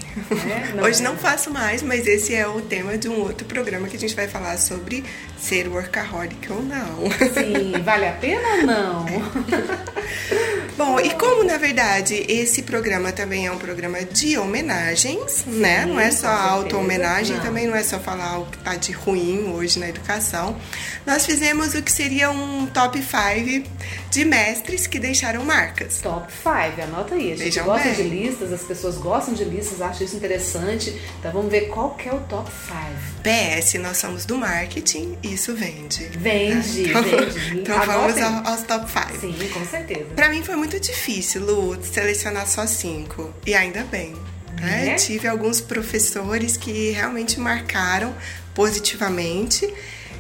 É, 0.49 0.73
não 0.77 0.85
Hoje 0.85 1.01
é. 1.01 1.03
não 1.03 1.17
faço 1.17 1.51
mais, 1.51 1.83
mas 1.83 2.07
esse 2.07 2.33
é 2.33 2.47
o 2.47 2.61
tema 2.61 2.97
de 2.97 3.09
um 3.09 3.21
outro 3.21 3.45
programa 3.45 3.89
que 3.89 3.97
a 3.97 3.99
gente 3.99 4.15
vai 4.15 4.29
falar 4.29 4.57
sobre 4.57 5.05
ser 5.41 5.69
workaholic 5.69 6.51
ou 6.53 6.63
não. 6.63 7.11
Sim, 7.33 7.81
vale 7.83 8.07
a 8.09 8.13
pena 8.13 8.49
ou 8.49 8.63
não? 8.67 9.07
Bom, 10.77 11.01
e 11.01 11.11
como 11.15 11.43
na 11.43 11.57
verdade 11.57 12.25
esse 12.29 12.63
programa 12.63 13.11
também 13.11 13.47
é 13.47 13.53
um 13.53 13.59
programa 13.59 14.01
de 14.05 14.39
homenagens, 14.39 15.33
Sim, 15.33 15.59
né? 15.59 15.85
Não 15.85 15.99
é 15.99 16.11
só 16.13 16.29
auto-homenagem, 16.29 17.41
também 17.41 17.67
não 17.67 17.75
é 17.75 17.83
só 17.83 17.99
falar 17.99 18.39
o 18.39 18.47
que 18.47 18.59
tá 18.59 18.77
de 18.77 18.93
ruim 18.93 19.53
hoje 19.53 19.79
na 19.81 19.89
educação. 19.89 20.57
Nós 21.05 21.27
fizemos 21.27 21.75
o 21.75 21.83
que 21.83 21.91
seria 21.91 22.31
um 22.31 22.67
top 22.67 23.03
5 23.03 23.69
de 24.11 24.25
mestres 24.25 24.87
que 24.87 24.99
deixaram 25.01 25.45
marcas. 25.45 26.01
Top 26.01 26.31
5, 26.33 26.49
anota 26.83 27.15
aí. 27.17 27.33
A 27.33 27.37
gente 27.37 27.45
Vejam 27.45 27.65
gosta 27.65 27.89
bem. 27.89 27.95
de 27.95 28.03
listas, 28.03 28.53
as 28.53 28.63
pessoas 28.63 28.97
gostam 28.99 29.35
de 29.35 29.45
listas, 29.45 29.81
acham 29.83 30.07
isso 30.07 30.15
interessante. 30.17 30.97
Então 31.19 31.33
vamos 31.33 31.51
ver 31.51 31.63
qual 31.69 31.95
que 31.95 32.09
é 32.09 32.15
o 32.15 32.21
top 32.21 32.49
5. 32.51 32.79
PS, 33.23 33.75
nós 33.75 33.97
somos 33.97 34.25
do 34.25 34.39
marketing, 34.39 35.19
isso 35.35 35.55
vende. 35.55 36.05
Vende, 36.17 36.89
então, 36.89 37.03
vende. 37.03 37.59
Então 37.59 37.81
vamos 37.85 38.17
aos 38.47 38.63
top 38.63 38.87
5. 38.91 39.21
Sim, 39.21 39.49
com 39.53 39.65
certeza. 39.65 40.07
Pra 40.15 40.29
mim 40.29 40.43
foi 40.43 40.57
muito 40.57 40.69
muito 40.69 40.81
difícil, 40.81 41.45
Lu, 41.45 41.79
selecionar 41.83 42.47
só 42.47 42.67
cinco. 42.67 43.33
E 43.47 43.55
ainda 43.55 43.85
bem. 43.85 44.15
Né? 44.61 44.91
É? 44.91 44.95
Tive 44.95 45.27
alguns 45.27 45.61
professores 45.61 46.57
que 46.57 46.91
realmente 46.91 47.41
marcaram 47.41 48.15
positivamente. 48.55 49.69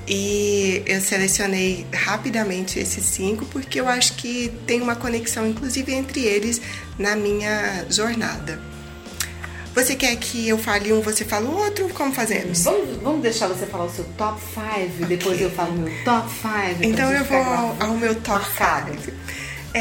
E 0.07 0.83
eu 0.87 1.03
selecionei 1.03 1.87
rapidamente 1.93 2.79
esses 2.79 3.05
cinco 3.05 3.45
porque 3.45 3.79
eu 3.79 3.87
acho 3.87 4.15
que 4.15 4.51
tem 4.67 4.81
uma 4.81 4.97
conexão, 4.97 5.47
inclusive, 5.47 5.93
entre 5.93 6.25
eles 6.25 6.63
na 6.99 7.15
minha 7.15 7.85
jornada. 7.91 8.59
Você 9.79 9.95
quer 9.95 10.17
que 10.17 10.49
eu 10.49 10.59
fale 10.59 10.93
um, 10.93 11.01
você 11.01 11.25
fala 11.25 11.49
o 11.49 11.57
outro? 11.57 11.89
Como 11.91 12.13
fazemos? 12.13 12.65
Vamos, 12.65 12.97
vamos 12.97 13.23
deixar 13.23 13.47
você 13.47 13.65
falar 13.65 13.85
o 13.85 13.91
seu 13.91 14.05
top 14.17 14.41
5 14.53 14.61
okay. 14.61 15.07
depois 15.07 15.41
eu 15.41 15.51
falo 15.51 15.71
o 15.71 15.79
meu 15.79 16.05
top 16.05 16.29
5. 16.29 16.83
Então 16.83 17.13
eu 17.13 17.25
vou 17.25 17.39
ao 17.39 17.97
meu 17.97 18.13
top 18.17 18.45
5. 18.45 19.13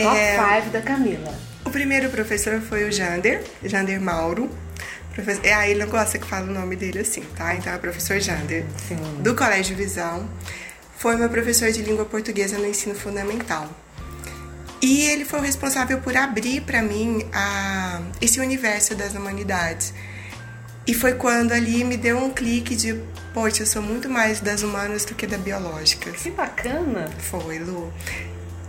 Top 0.04 0.18
5 0.62 0.70
da 0.70 0.82
Camila. 0.84 1.34
O 1.66 1.72
primeiro 1.72 2.12
professor 2.12 2.62
foi 2.62 2.88
o 2.88 2.92
Jander, 2.92 3.44
Jander 3.64 4.00
Mauro. 4.00 4.52
É, 5.42 5.52
ah, 5.52 5.68
ele 5.68 5.80
não 5.84 5.90
gosta 5.90 6.20
que 6.20 6.28
fale 6.28 6.48
o 6.48 6.54
nome 6.54 6.76
dele 6.76 7.00
assim, 7.00 7.22
tá? 7.36 7.56
Então 7.56 7.74
é 7.74 7.78
o 7.78 7.80
professor 7.80 8.20
Jander, 8.20 8.66
Sim. 8.88 8.98
do 9.24 9.36
Colégio 9.36 9.76
Visão. 9.76 10.30
Foi 10.96 11.16
meu 11.16 11.28
professor 11.28 11.72
de 11.72 11.82
língua 11.82 12.06
portuguesa 12.06 12.56
no 12.60 12.68
ensino 12.68 12.94
fundamental. 12.94 13.68
E 14.82 15.08
ele 15.08 15.26
foi 15.26 15.40
o 15.40 15.42
responsável 15.42 16.00
por 16.00 16.16
abrir 16.16 16.62
para 16.62 16.82
mim 16.82 17.26
a, 17.34 18.02
esse 18.22 18.40
universo 18.40 18.96
das 18.96 19.14
humanidades. 19.14 19.94
E 20.86 20.94
foi 20.94 21.16
quando 21.16 21.52
ali 21.52 21.84
me 21.84 21.98
deu 21.98 22.18
um 22.18 22.30
clique 22.30 22.76
de, 22.76 22.94
poxa, 23.34 23.64
eu 23.64 23.68
sou 23.68 23.82
muito 23.82 24.08
mais 24.08 24.40
das 24.40 24.62
humanas 24.62 25.04
do 25.04 25.16
que 25.16 25.28
da 25.28 25.38
biológicas. 25.38 26.22
Que 26.22 26.32
bacana! 26.32 27.10
Foi, 27.20 27.60
Lu. 27.60 27.92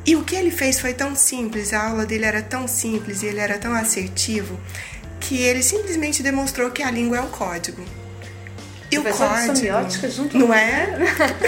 E 0.04 0.16
o 0.16 0.24
que 0.24 0.34
ele 0.34 0.50
fez 0.50 0.80
foi 0.80 0.94
tão 0.94 1.14
simples, 1.14 1.72
a 1.72 1.86
aula 1.86 2.06
dele 2.06 2.24
era 2.24 2.42
tão 2.42 2.66
simples 2.66 3.22
e 3.22 3.26
ele 3.26 3.40
era 3.40 3.58
tão 3.58 3.74
assertivo 3.74 4.58
que 5.20 5.36
ele 5.42 5.62
simplesmente 5.62 6.22
demonstrou 6.22 6.70
que 6.70 6.82
a 6.82 6.90
língua 6.90 7.18
é 7.18 7.20
um 7.20 7.28
código. 7.28 7.84
E 8.90 8.98
o 8.98 9.04
código, 9.04 10.10
junto 10.10 10.38
não 10.38 10.52
é? 10.52 10.96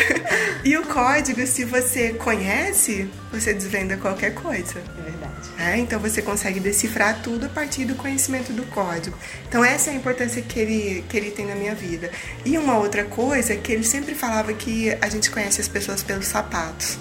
e 0.62 0.76
o 0.76 0.84
código, 0.84 1.46
se 1.46 1.64
você 1.64 2.12
conhece, 2.12 3.08
você 3.32 3.54
desvenda 3.54 3.96
qualquer 3.96 4.34
coisa. 4.34 4.78
É 4.98 5.02
verdade. 5.02 5.50
É, 5.58 5.78
então 5.78 5.98
você 5.98 6.20
consegue 6.20 6.60
decifrar 6.60 7.22
tudo 7.22 7.46
a 7.46 7.48
partir 7.48 7.86
do 7.86 7.94
conhecimento 7.94 8.52
do 8.52 8.64
código. 8.66 9.16
Então 9.48 9.64
essa 9.64 9.90
é 9.90 9.94
a 9.94 9.96
importância 9.96 10.42
que 10.42 10.58
ele, 10.58 11.04
que 11.08 11.16
ele 11.16 11.30
tem 11.30 11.46
na 11.46 11.54
minha 11.54 11.74
vida. 11.74 12.10
E 12.44 12.58
uma 12.58 12.76
outra 12.76 13.04
coisa 13.04 13.54
é 13.54 13.56
que 13.56 13.72
ele 13.72 13.84
sempre 13.84 14.14
falava 14.14 14.52
que 14.52 14.96
a 15.00 15.08
gente 15.08 15.30
conhece 15.30 15.60
as 15.60 15.68
pessoas 15.68 16.02
pelos 16.02 16.26
sapatos. 16.26 16.98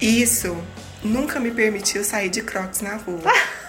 Isso 0.00 0.56
nunca 1.04 1.38
me 1.38 1.50
permitiu 1.50 2.02
sair 2.04 2.30
de 2.30 2.40
crocs 2.42 2.80
na 2.80 2.96
rua. 2.96 3.20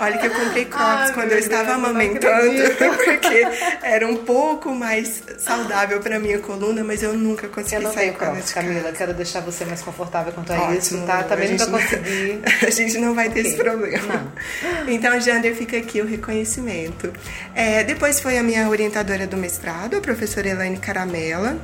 Olha 0.00 0.18
que 0.18 0.26
eu 0.26 0.30
comprei 0.30 0.64
crocs 0.64 0.86
Ai, 0.86 1.12
quando 1.12 1.32
eu 1.32 1.38
estava 1.38 1.64
Deus, 1.64 1.78
amamentando, 1.78 2.74
porque 3.04 3.46
era 3.82 4.06
um 4.06 4.16
pouco 4.16 4.74
mais 4.74 5.22
saudável 5.38 6.00
para 6.00 6.18
minha 6.18 6.38
coluna, 6.38 6.82
mas 6.82 7.02
eu 7.02 7.14
nunca 7.14 7.48
consegui 7.48 7.84
eu 7.84 7.92
sair 7.92 8.06
tenho 8.06 8.14
crocs, 8.14 8.52
Camila. 8.52 8.92
Quero 8.92 9.14
deixar 9.14 9.40
você 9.40 9.64
mais 9.64 9.82
confortável 9.82 10.32
quanto 10.32 10.52
a 10.52 10.56
Ótimo, 10.56 10.78
isso, 10.78 11.06
tá? 11.06 11.22
Também 11.22 11.50
nunca 11.50 11.66
consegui. 11.66 12.40
a 12.66 12.70
gente 12.70 12.98
não 12.98 13.14
vai 13.14 13.28
ter 13.30 13.40
okay. 13.40 13.52
esse 13.52 13.62
problema. 13.62 14.32
Não. 14.62 14.88
Então, 14.88 15.20
Jander, 15.20 15.54
fica 15.54 15.76
aqui 15.76 16.00
o 16.00 16.06
reconhecimento. 16.06 17.12
É, 17.54 17.84
depois 17.84 18.20
foi 18.20 18.38
a 18.38 18.42
minha 18.42 18.68
orientadora 18.68 19.26
do 19.26 19.36
mestrado, 19.36 19.96
a 19.96 20.00
professora 20.00 20.48
Elaine 20.48 20.78
Caramela 20.78 21.58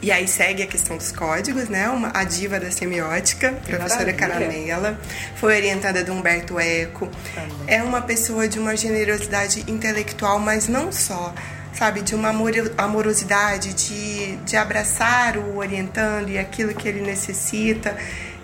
e 0.00 0.12
aí 0.12 0.28
segue 0.28 0.62
a 0.62 0.66
questão 0.66 0.96
dos 0.96 1.10
códigos, 1.10 1.68
né? 1.68 1.88
Uma, 1.88 2.12
a 2.14 2.22
diva 2.22 2.60
da 2.60 2.70
semiótica, 2.70 3.52
professora 3.64 4.12
Caramela, 4.12 4.98
foi 5.36 5.56
orientada 5.56 6.04
do 6.04 6.12
Humberto 6.12 6.58
Eco. 6.58 7.10
Também. 7.34 7.56
É 7.66 7.82
uma 7.82 8.00
pessoa 8.00 8.46
de 8.46 8.58
uma 8.58 8.76
generosidade 8.76 9.64
intelectual, 9.66 10.38
mas 10.38 10.68
não 10.68 10.92
só, 10.92 11.34
sabe? 11.74 12.02
De 12.02 12.14
uma 12.14 12.32
amorosidade, 12.78 13.74
de, 13.74 14.36
de 14.36 14.56
abraçar 14.56 15.36
o 15.36 15.56
orientando 15.56 16.28
e 16.28 16.38
aquilo 16.38 16.74
que 16.74 16.86
ele 16.86 17.00
necessita. 17.00 17.96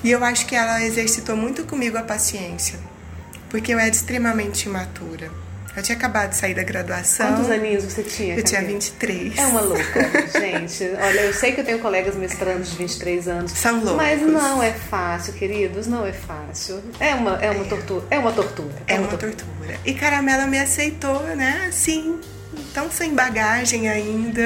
E 0.03 0.11
eu 0.11 0.25
acho 0.25 0.47
que 0.47 0.57
ela 0.57 0.83
exercitou 0.83 1.37
muito 1.37 1.65
comigo 1.65 1.97
a 1.97 2.03
paciência, 2.03 2.79
porque 3.49 3.73
eu 3.73 3.79
era 3.79 3.91
extremamente 3.91 4.67
imatura. 4.67 5.31
Eu 5.77 5.83
tinha 5.83 5.97
acabado 5.97 6.31
de 6.31 6.37
sair 6.37 6.55
da 6.55 6.63
graduação. 6.63 7.35
Quantos 7.35 7.51
aninhos 7.51 7.85
você 7.85 8.03
tinha? 8.03 8.37
Eu 8.37 8.45
tinha 8.45 8.63
23. 8.63 9.37
É 9.37 9.47
uma 9.47 9.61
louca, 9.61 9.83
gente. 10.39 10.85
Olha, 10.85 11.21
eu 11.23 11.35
sei 11.35 11.53
que 11.53 11.61
eu 11.61 11.65
tenho 11.65 11.81
colegas 11.81 12.15
mestrandos 12.15 12.71
de 12.71 12.77
23 12.77 13.29
anos. 13.29 13.53
São 13.53 13.77
loucos. 13.77 13.97
Mas 13.97 14.23
não 14.23 14.63
é 14.63 14.73
fácil, 14.73 15.33
queridos, 15.33 15.87
não 15.87 16.07
é 16.07 16.13
fácil. 16.13 16.83
É 17.01 17.15
uma, 17.15 17.37
é 17.43 17.51
uma 17.51 17.65
é. 17.65 17.69
tortura. 17.69 18.07
É 18.11 18.19
uma 18.19 18.33
tortura. 18.33 18.75
É, 18.87 18.95
é 18.95 18.99
uma, 18.99 19.09
uma 19.09 19.19
tortura. 19.19 19.33
tortura. 19.33 19.81
E 19.85 19.95
Caramela 19.95 20.47
me 20.47 20.59
aceitou, 20.59 21.21
né? 21.35 21.69
Sim, 21.73 22.21
tão 22.75 22.91
sem 22.91 23.15
bagagem 23.15 23.89
ainda, 23.89 24.43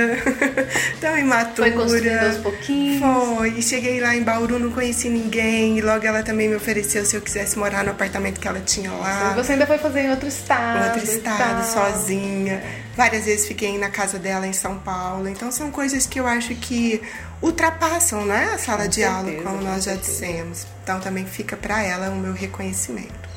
tão 1.01 1.17
imatura. 1.17 1.73
Foi 1.73 1.83
construindo 1.83 2.27
aos 2.27 2.37
pouquinhos. 2.37 3.01
Foi. 3.01 3.49
E 3.49 3.63
cheguei 3.63 4.01
lá 4.01 4.15
em 4.15 4.23
Bauru, 4.23 4.59
não 4.59 4.71
conheci 4.71 5.09
ninguém. 5.09 5.79
E 5.79 5.81
logo 5.81 6.07
ela 6.07 6.23
também 6.23 6.47
me 6.49 6.55
ofereceu 6.55 7.05
se 7.07 7.17
eu 7.17 7.23
quisesse 7.23 7.59
morar 7.59 7.83
no 7.83 7.91
apartamento 7.91 8.39
que 8.39 8.47
ela 8.47 8.61
tinha 8.61 8.93
lá. 8.93 9.33
Você 9.35 9.53
ainda 9.53 9.67
foi 9.67 9.79
fazer 9.79 10.03
em 10.03 10.11
outro 10.11 10.29
estado. 10.29 10.79
Em 10.79 10.89
outro 10.89 11.05
estado, 11.05 11.65
sozinha. 11.65 12.63
Várias 12.95 13.25
vezes 13.25 13.49
fiquei 13.49 13.79
na 13.79 13.89
casa 13.89 14.19
dela 14.19 14.47
em 14.47 14.53
São 14.53 14.79
Paulo. 14.79 15.27
Então 15.27 15.51
são 15.51 15.71
coisas 15.71 16.07
que 16.07 16.21
eu 16.21 16.27
acho 16.27 16.55
que 16.55 17.01
ultrapassam 17.41 18.27
né, 18.27 18.51
a 18.55 18.59
sala 18.59 18.85
com 18.85 18.89
de 18.89 18.97
certeza, 18.97 19.17
aula, 19.17 19.43
como 19.43 19.63
nós 19.63 19.85
já 19.85 19.93
certeza. 19.93 20.11
dissemos. 20.11 20.67
Então 20.83 21.01
também 21.01 21.25
fica 21.25 21.57
para 21.57 21.83
ela 21.83 22.11
o 22.11 22.17
meu 22.17 22.35
reconhecimento. 22.35 23.29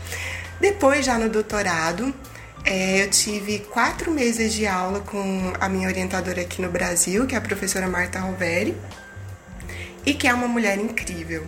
Depois, 0.59 1.05
já 1.05 1.17
no 1.17 1.27
doutorado, 1.27 2.13
é, 2.63 3.03
eu 3.03 3.09
tive 3.09 3.59
quatro 3.59 4.11
meses 4.11 4.53
de 4.53 4.67
aula 4.67 4.99
com 4.99 5.53
a 5.59 5.67
minha 5.67 5.87
orientadora 5.87 6.41
aqui 6.41 6.61
no 6.61 6.69
Brasil, 6.69 7.25
que 7.25 7.33
é 7.33 7.37
a 7.37 7.41
professora 7.41 7.87
Marta 7.87 8.19
Roveri, 8.19 8.77
e 10.05 10.13
que 10.13 10.27
é 10.27 10.33
uma 10.33 10.47
mulher 10.47 10.77
incrível. 10.77 11.45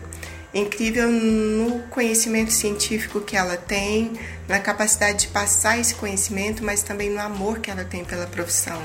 Incrível 0.53 1.11
no 1.11 1.79
conhecimento 1.89 2.51
científico 2.51 3.21
que 3.21 3.35
ela 3.35 3.57
tem, 3.57 4.13
na 4.47 4.59
capacidade 4.59 5.25
de 5.25 5.27
passar 5.27 5.79
esse 5.79 5.95
conhecimento, 5.95 6.63
mas 6.63 6.83
também 6.83 7.09
no 7.09 7.19
amor 7.19 7.59
que 7.59 7.71
ela 7.71 7.83
tem 7.83 8.03
pela 8.03 8.27
profissão, 8.27 8.81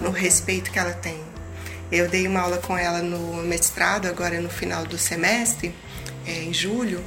no 0.00 0.10
respeito 0.10 0.70
que 0.70 0.78
ela 0.78 0.92
tem. 0.92 1.20
Eu 1.92 2.08
dei 2.08 2.26
uma 2.26 2.40
aula 2.40 2.58
com 2.58 2.76
ela 2.76 3.02
no 3.02 3.42
mestrado, 3.42 4.06
agora 4.06 4.40
no 4.40 4.48
final 4.48 4.84
do 4.84 4.96
semestre, 4.96 5.74
é, 6.26 6.42
em 6.42 6.52
julho, 6.54 7.04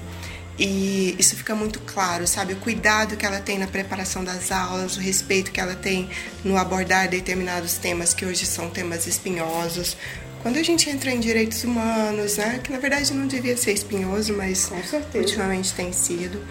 e 0.58 1.16
isso 1.20 1.36
fica 1.36 1.54
muito 1.54 1.80
claro, 1.82 2.26
sabe? 2.28 2.54
O 2.54 2.58
cuidado 2.58 3.16
que 3.16 3.26
ela 3.26 3.40
tem 3.40 3.60
na 3.60 3.68
preparação 3.68 4.24
das 4.24 4.52
aulas, 4.52 4.98
o 4.98 5.00
respeito 5.00 5.52
que 5.52 5.60
ela 5.60 5.76
tem 5.76 6.10
no 6.44 6.58
abordar 6.58 7.10
determinados 7.10 7.74
temas 7.74 8.14
que 8.14 8.26
hoje 8.26 8.46
são 8.46 8.70
temas 8.70 9.06
espinhosos. 9.06 9.96
Quando 10.42 10.58
a 10.58 10.64
gente 10.64 10.90
entra 10.90 11.12
em 11.12 11.20
direitos 11.20 11.64
humanos, 11.64 12.38
né? 12.38 12.60
Que 12.64 12.72
na 12.72 12.80
verdade 12.80 13.14
não 13.14 13.28
devia 13.28 13.56
ser 13.58 13.74
espinhoso, 13.74 14.34
mas 14.34 14.72
ultimamente 15.14 15.74
tem 15.74 15.92
sido. 15.94 16.44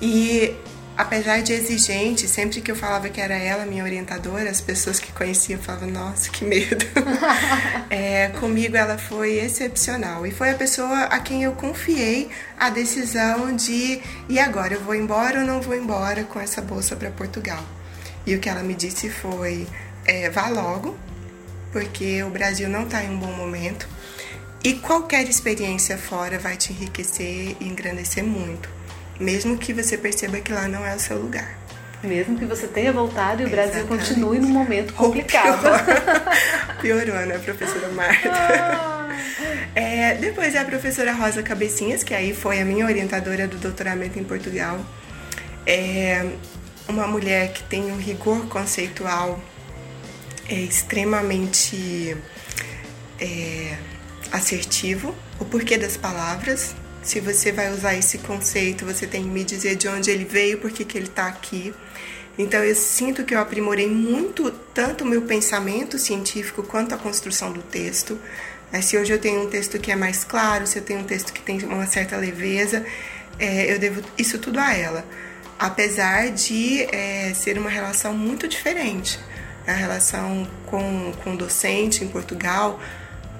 E 0.00 0.54
apesar 0.96 1.42
de 1.42 1.52
exigente, 1.52 2.28
sempre 2.28 2.60
que 2.60 2.70
eu 2.70 2.76
falava 2.76 3.08
que 3.08 3.20
era 3.20 3.34
ela 3.34 3.64
minha 3.64 3.82
orientadora, 3.82 4.50
as 4.50 4.60
pessoas 4.60 5.00
que 5.00 5.10
conheciam 5.12 5.60
falavam, 5.60 5.90
nossa, 5.90 6.30
que 6.30 6.44
medo. 6.44 6.84
é, 7.88 8.28
comigo 8.40 8.76
ela 8.76 8.98
foi 8.98 9.38
excepcional 9.38 10.26
e 10.26 10.30
foi 10.30 10.50
a 10.50 10.54
pessoa 10.54 11.04
a 11.04 11.18
quem 11.18 11.42
eu 11.44 11.52
confiei 11.52 12.30
a 12.58 12.70
decisão 12.70 13.54
de 13.56 14.00
e 14.28 14.38
agora 14.38 14.74
eu 14.74 14.80
vou 14.80 14.94
embora 14.94 15.40
ou 15.40 15.46
não 15.46 15.60
vou 15.60 15.74
embora 15.74 16.24
com 16.24 16.38
essa 16.38 16.60
bolsa 16.60 16.94
para 16.94 17.10
Portugal. 17.10 17.64
E 18.26 18.34
o 18.34 18.40
que 18.40 18.48
ela 18.48 18.62
me 18.62 18.74
disse 18.74 19.08
foi, 19.08 19.66
é, 20.04 20.30
vá 20.30 20.48
logo, 20.48 20.96
porque 21.72 22.22
o 22.22 22.30
Brasil 22.30 22.68
não 22.68 22.84
está 22.84 23.02
em 23.02 23.10
um 23.10 23.18
bom 23.18 23.32
momento 23.32 23.88
e 24.62 24.74
qualquer 24.74 25.28
experiência 25.28 25.98
fora 25.98 26.38
vai 26.38 26.56
te 26.56 26.72
enriquecer 26.72 27.56
e 27.58 27.66
engrandecer 27.66 28.22
muito 28.22 28.81
mesmo 29.18 29.56
que 29.56 29.72
você 29.72 29.96
perceba 29.96 30.40
que 30.40 30.52
lá 30.52 30.68
não 30.68 30.84
é 30.84 30.94
o 30.94 31.00
seu 31.00 31.18
lugar. 31.18 31.58
Mesmo 32.02 32.36
que 32.36 32.44
você 32.44 32.66
tenha 32.66 32.92
voltado 32.92 33.42
e 33.42 33.46
o 33.46 33.48
Brasil 33.48 33.86
continue 33.86 34.40
num 34.40 34.48
momento 34.48 34.92
complicado. 34.92 35.62
Piorou, 36.82 37.26
né, 37.26 37.38
professora 37.38 37.88
Marta? 37.88 38.28
Ah. 38.32 39.08
É, 39.74 40.14
depois 40.16 40.54
é 40.54 40.58
a 40.58 40.64
professora 40.64 41.12
Rosa 41.12 41.42
Cabecinhas, 41.42 42.02
que 42.02 42.12
aí 42.12 42.34
foi 42.34 42.60
a 42.60 42.64
minha 42.64 42.84
orientadora 42.84 43.46
do 43.46 43.56
doutoramento 43.56 44.18
em 44.18 44.24
Portugal. 44.24 44.80
É 45.64 46.26
uma 46.88 47.06
mulher 47.06 47.52
que 47.52 47.62
tem 47.62 47.92
um 47.92 47.96
rigor 47.96 48.46
conceitual 48.48 49.40
é, 50.48 50.54
extremamente 50.54 52.16
é, 53.20 53.76
assertivo, 54.32 55.14
o 55.38 55.44
porquê 55.44 55.78
das 55.78 55.96
palavras, 55.96 56.74
se 57.02 57.18
você 57.18 57.50
vai 57.50 57.72
usar 57.72 57.94
esse 57.96 58.18
conceito, 58.18 58.86
você 58.86 59.06
tem 59.06 59.24
que 59.24 59.28
me 59.28 59.42
dizer 59.42 59.74
de 59.74 59.88
onde 59.88 60.10
ele 60.10 60.24
veio, 60.24 60.58
por 60.58 60.70
que, 60.70 60.86
ele 60.96 61.06
está 61.06 61.26
aqui. 61.26 61.74
Então 62.38 62.62
eu 62.62 62.74
sinto 62.74 63.24
que 63.24 63.34
eu 63.34 63.40
aprimorei 63.40 63.88
muito 63.88 64.50
tanto 64.72 65.04
o 65.04 65.06
meu 65.06 65.22
pensamento 65.22 65.98
científico 65.98 66.62
quanto 66.62 66.94
a 66.94 66.98
construção 66.98 67.52
do 67.52 67.60
texto. 67.60 68.18
Se 68.80 68.96
hoje 68.96 69.12
eu 69.12 69.18
tenho 69.18 69.42
um 69.42 69.50
texto 69.50 69.78
que 69.78 69.92
é 69.92 69.96
mais 69.96 70.24
claro, 70.24 70.66
se 70.66 70.78
eu 70.78 70.82
tenho 70.82 71.00
um 71.00 71.04
texto 71.04 71.32
que 71.32 71.42
tem 71.42 71.62
uma 71.64 71.86
certa 71.86 72.16
leveza, 72.16 72.86
é, 73.38 73.70
eu 73.70 73.78
devo 73.78 74.00
isso 74.16 74.38
tudo 74.38 74.58
a 74.58 74.72
ela. 74.72 75.04
Apesar 75.58 76.30
de 76.30 76.84
é, 76.84 77.32
ser 77.34 77.58
uma 77.58 77.68
relação 77.68 78.14
muito 78.14 78.48
diferente. 78.48 79.18
A 79.66 79.72
relação 79.72 80.48
com, 80.66 81.12
com 81.22 81.34
o 81.34 81.36
docente 81.36 82.02
em 82.02 82.08
Portugal, 82.08 82.80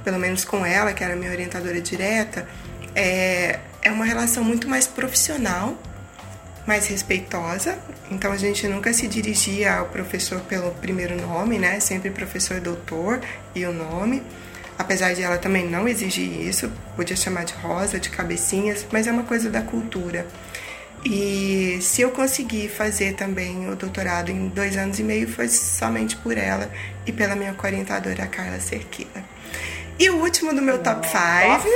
pelo 0.05 0.18
menos 0.18 0.44
com 0.44 0.66
ela, 0.66 0.92
que 0.92 1.03
era 1.03 1.16
minha 1.16 1.31
orientadora 1.31 1.81
direta, 1.81 2.46
é, 2.94 3.59
é 3.83 3.90
uma 3.90 4.05
relação 4.05 4.44
muito 4.44 4.68
mais 4.68 4.87
profissional, 4.87 5.76
mais 6.66 6.87
respeitosa. 6.87 7.78
Então 8.11 8.33
a 8.33 8.37
gente 8.37 8.66
nunca 8.68 8.92
se 8.92 9.07
dirigia 9.07 9.78
ao 9.78 9.87
professor 9.87 10.40
pelo 10.42 10.70
primeiro 10.72 11.20
nome, 11.20 11.59
né? 11.59 11.81
Sempre 11.81 12.11
professor 12.11 12.61
doutor 12.61 13.20
e 13.55 13.64
o 13.64 13.72
nome. 13.72 14.22
Apesar 14.78 15.14
de 15.14 15.22
ela 15.22 15.38
também 15.38 15.68
não 15.68 15.87
exigir 15.87 16.28
isso, 16.40 16.70
podia 16.96 17.16
chamar 17.16 17.44
de 17.44 17.55
rosa, 17.55 18.00
de 18.00 18.09
cabecinhas, 18.09 18.87
mas 18.90 19.07
é 19.07 19.12
uma 19.12 19.24
coisa 19.24 19.50
da 19.50 19.62
cultura. 19.62 20.26
E 21.05 21.78
se 21.81 22.00
eu 22.00 22.11
conseguir 22.11 22.68
fazer 22.68 23.14
também 23.14 23.68
o 23.68 23.74
doutorado 23.74 24.31
em 24.31 24.48
dois 24.48 24.76
anos 24.76 24.98
e 24.98 25.02
meio, 25.02 25.28
foi 25.28 25.48
somente 25.48 26.16
por 26.16 26.38
ela 26.38 26.70
e 27.07 27.12
pela 27.12 27.35
minha 27.35 27.55
orientadora, 27.62 28.26
Carla 28.26 28.61
Cerqueira. 28.61 29.32
E 30.03 30.11
o 30.11 30.17
último 30.17 30.53
do 30.53 30.61
meu 30.61 30.79
top 30.79 31.07
5. 31.07 31.17
Top 31.17 31.69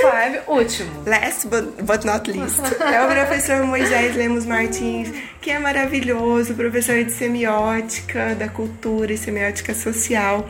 5, 0.45 0.51
último. 0.51 1.03
Last 1.05 1.47
but, 1.47 1.81
but 1.81 2.03
not 2.03 2.29
least. 2.29 2.59
é 2.83 3.01
o 3.01 3.07
professor 3.07 3.63
Moisés 3.63 4.17
Lemos 4.17 4.45
Martins, 4.45 5.13
que 5.39 5.49
é 5.49 5.57
maravilhoso, 5.57 6.53
professor 6.53 7.01
de 7.05 7.11
semiótica, 7.13 8.35
da 8.35 8.49
cultura 8.49 9.13
e 9.13 9.17
semiótica 9.17 9.73
social 9.73 10.45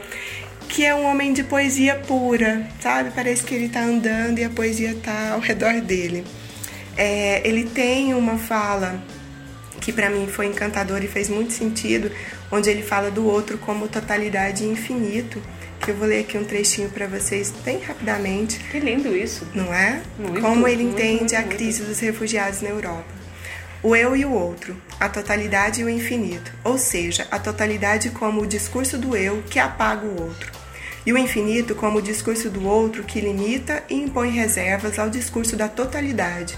que 0.68 0.86
é 0.86 0.94
um 0.94 1.06
homem 1.06 1.32
de 1.34 1.44
poesia 1.44 1.96
pura, 1.96 2.68
sabe? 2.82 3.12
Parece 3.12 3.44
que 3.44 3.54
ele 3.54 3.68
está 3.68 3.82
andando 3.82 4.40
e 4.40 4.44
a 4.44 4.50
poesia 4.50 4.92
está 4.92 5.34
ao 5.34 5.40
redor 5.40 5.80
dele. 5.80 6.26
É, 6.98 7.48
ele 7.48 7.64
tem 7.64 8.14
uma 8.16 8.38
fala 8.40 9.00
que 9.80 9.94
para 9.94 10.10
mim 10.10 10.28
foi 10.28 10.48
encantadora 10.48 11.06
e 11.06 11.08
fez 11.08 11.30
muito 11.30 11.54
sentido, 11.54 12.12
onde 12.52 12.70
ele 12.70 12.82
fala 12.82 13.12
do 13.12 13.26
outro 13.26 13.58
como 13.60 13.88
totalidade 13.88 14.64
e 14.64 14.68
infinito. 14.68 15.42
Que 15.82 15.92
eu 15.92 15.96
vou 15.96 16.08
ler 16.08 16.22
aqui 16.22 16.38
um 16.38 16.44
trechinho 16.44 16.90
para 16.90 17.08
vocês 17.08 17.54
bem 17.64 17.80
rapidamente. 17.80 18.60
Que 18.72 18.80
lindo 18.80 19.16
isso! 19.16 19.48
Não 19.54 19.74
é? 19.74 20.02
Muito, 20.18 20.42
como 20.42 20.68
ele 20.68 20.84
muito, 20.84 21.00
entende 21.00 21.36
muito, 21.36 21.36
a 21.36 21.44
crise 21.44 21.84
dos 21.84 22.00
refugiados 22.00 22.62
na 22.62 22.70
Europa. 22.70 23.18
O 23.84 23.96
eu 23.96 24.16
e 24.16 24.26
o 24.26 24.32
outro, 24.32 24.76
a 25.00 25.08
totalidade 25.08 25.82
e 25.82 25.84
o 25.84 25.90
infinito, 25.90 26.52
ou 26.64 26.80
seja, 26.80 27.28
a 27.30 27.38
totalidade 27.38 28.10
como 28.10 28.42
o 28.42 28.48
discurso 28.48 28.98
do 28.98 29.16
eu 29.16 29.44
que 29.50 29.60
apaga 29.60 30.04
o 30.04 30.20
outro, 30.24 30.52
e 31.06 31.14
o 31.14 31.18
infinito 31.18 31.76
como 31.76 32.00
o 32.00 32.02
discurso 32.02 32.50
do 32.50 32.68
outro 32.68 33.04
que 33.04 33.22
limita 33.22 33.84
e 33.88 33.94
impõe 33.94 34.32
reservas 34.32 34.98
ao 34.98 35.12
discurso 35.12 35.56
da 35.56 35.70
totalidade. 35.70 36.58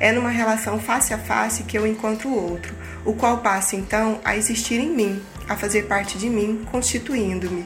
É 0.00 0.10
numa 0.10 0.30
relação 0.30 0.80
face 0.80 1.14
a 1.14 1.18
face 1.18 1.62
que 1.62 1.78
eu 1.78 1.86
encontro 1.86 2.28
o 2.28 2.50
outro, 2.50 2.74
o 3.04 3.14
qual 3.14 3.38
passa 3.38 3.76
então 3.76 4.20
a 4.24 4.36
existir 4.36 4.80
em 4.80 4.90
mim, 4.90 5.22
a 5.48 5.56
fazer 5.56 5.84
parte 5.84 6.18
de 6.18 6.28
mim, 6.28 6.66
constituindo-me. 6.70 7.64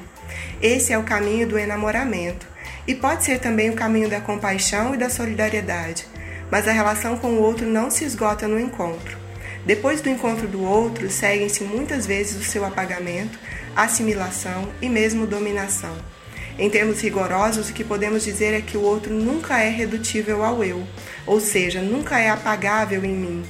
Esse 0.61 0.93
é 0.93 0.99
o 0.99 1.03
caminho 1.03 1.47
do 1.47 1.59
enamoramento, 1.59 2.47
e 2.87 2.95
pode 2.95 3.25
ser 3.25 3.39
também 3.39 3.71
o 3.71 3.75
caminho 3.75 4.09
da 4.09 4.21
compaixão 4.21 4.95
e 4.95 4.99
da 4.99 5.09
solidariedade, 5.09 6.07
mas 6.51 6.67
a 6.67 6.73
relação 6.73 7.17
com 7.17 7.29
o 7.29 7.43
outro 7.43 7.67
não 7.67 7.91
se 7.91 8.05
esgota 8.05 8.49
no 8.49 8.59
encontro. 8.59 9.17
Depois 9.65 10.01
do 10.01 10.09
encontro 10.09 10.49
do 10.49 10.63
outro, 10.63 11.09
seguem-se 11.09 11.63
muitas 11.63 12.05
vezes 12.05 12.41
o 12.41 12.49
seu 12.49 12.65
apagamento, 12.65 13.39
assimilação 13.77 14.69
e 14.81 14.89
mesmo 14.89 15.27
dominação. 15.27 15.97
Em 16.59 16.69
termos 16.69 17.01
rigorosos, 17.01 17.71
o 17.71 17.73
que 17.73 17.85
podemos 17.85 18.25
dizer 18.25 18.53
é 18.53 18.61
que 18.61 18.77
o 18.77 18.83
outro 18.83 19.15
nunca 19.15 19.59
é 19.59 19.71
redutível 19.71 20.45
ao 20.45 20.63
eu, 20.63 20.87
ou 21.25 21.41
seja, 21.41 21.81
nunca 21.81 22.19
é 22.19 22.29
apagável 22.29 23.05
em 23.05 23.15
mim. 23.15 23.45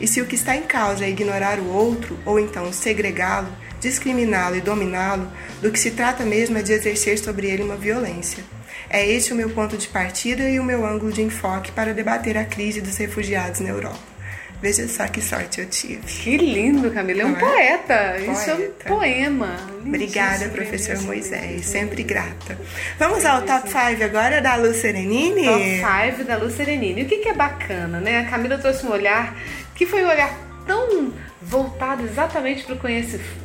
E 0.00 0.06
se 0.06 0.20
o 0.20 0.26
que 0.26 0.36
está 0.36 0.54
em 0.54 0.62
causa 0.62 1.04
é 1.04 1.08
ignorar 1.08 1.58
o 1.58 1.68
outro, 1.72 2.18
ou 2.24 2.38
então 2.38 2.72
segregá-lo, 2.72 3.48
discriminá-lo 3.84 4.56
e 4.56 4.60
dominá-lo, 4.60 5.30
do 5.60 5.70
que 5.70 5.78
se 5.78 5.90
trata 5.90 6.24
mesmo 6.24 6.58
é 6.58 6.62
de 6.62 6.72
exercer 6.72 7.18
sobre 7.18 7.46
ele 7.48 7.62
uma 7.62 7.76
violência. 7.76 8.42
É 8.88 9.06
este 9.06 9.32
o 9.32 9.36
meu 9.36 9.50
ponto 9.50 9.76
de 9.76 9.88
partida 9.88 10.48
e 10.48 10.58
o 10.58 10.64
meu 10.64 10.84
ângulo 10.86 11.12
de 11.12 11.22
enfoque 11.22 11.70
para 11.72 11.92
debater 11.94 12.36
a 12.38 12.44
crise 12.44 12.80
dos 12.80 12.96
refugiados 12.96 13.60
na 13.60 13.68
Europa. 13.70 14.14
Veja 14.62 14.88
só 14.88 15.06
que 15.06 15.20
sorte 15.20 15.60
eu 15.60 15.66
tive. 15.66 16.00
Que 16.06 16.38
lindo, 16.38 16.90
Camila. 16.90 17.22
É 17.22 17.26
um 17.26 17.30
Não 17.32 17.36
é? 17.36 17.40
poeta. 17.40 18.16
Isso 18.18 18.50
é 18.50 18.54
um 18.54 18.56
Poeta. 18.56 18.88
poema. 18.88 19.56
Obrigada, 19.84 20.48
professor 20.48 20.98
Moisés. 21.02 21.66
Sempre 21.66 22.02
grata. 22.02 22.58
Vamos 22.98 23.24
ao 23.26 23.42
top 23.42 23.68
5 23.68 24.02
agora 24.02 24.40
da 24.40 24.56
Lu 24.56 24.72
Serenini? 24.72 25.44
Top 25.44 26.14
5 26.16 26.24
da 26.24 26.36
Lu 26.38 26.50
Serenini. 26.50 27.02
O 27.02 27.06
que, 27.06 27.18
que 27.18 27.28
é 27.28 27.34
bacana, 27.34 28.00
né? 28.00 28.20
A 28.20 28.24
Camila 28.30 28.56
trouxe 28.56 28.86
um 28.86 28.90
olhar 28.90 29.36
que 29.74 29.84
foi 29.84 30.02
um 30.02 30.08
olhar 30.08 30.32
tão 30.66 31.12
voltado 31.42 32.02
exatamente 32.04 32.64
para 32.64 32.74
o 32.74 32.78
conhecimento 32.78 33.43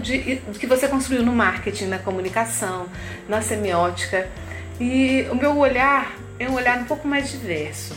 de, 0.00 0.40
que 0.58 0.66
você 0.66 0.88
construiu 0.88 1.22
no 1.22 1.32
marketing, 1.32 1.86
na 1.86 1.98
comunicação, 1.98 2.86
na 3.28 3.40
semiótica. 3.42 4.28
E 4.80 5.26
o 5.30 5.34
meu 5.34 5.56
olhar 5.58 6.16
é 6.38 6.48
um 6.48 6.54
olhar 6.54 6.78
um 6.78 6.84
pouco 6.84 7.06
mais 7.06 7.30
diverso, 7.30 7.96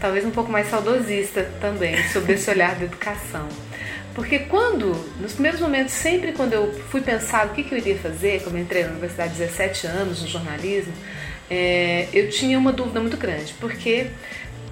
talvez 0.00 0.24
um 0.24 0.30
pouco 0.30 0.50
mais 0.50 0.68
saudosista 0.68 1.50
também, 1.60 2.02
sobre 2.08 2.34
esse 2.34 2.50
olhar 2.50 2.74
da 2.74 2.84
educação. 2.84 3.48
Porque 4.14 4.38
quando, 4.38 4.92
nos 5.20 5.34
primeiros 5.34 5.60
momentos, 5.60 5.92
sempre 5.92 6.32
quando 6.32 6.54
eu 6.54 6.72
fui 6.90 7.02
pensar 7.02 7.46
o 7.46 7.50
que, 7.50 7.62
que 7.62 7.74
eu 7.74 7.78
iria 7.78 7.98
fazer, 7.98 8.42
como 8.42 8.56
eu 8.56 8.62
entrei 8.62 8.82
na 8.84 8.90
universidade 8.92 9.34
há 9.34 9.46
17 9.46 9.86
anos 9.86 10.22
no 10.22 10.28
jornalismo, 10.28 10.92
é, 11.50 12.08
eu 12.14 12.30
tinha 12.30 12.58
uma 12.58 12.72
dúvida 12.72 12.98
muito 12.98 13.18
grande, 13.18 13.54
porque 13.60 14.06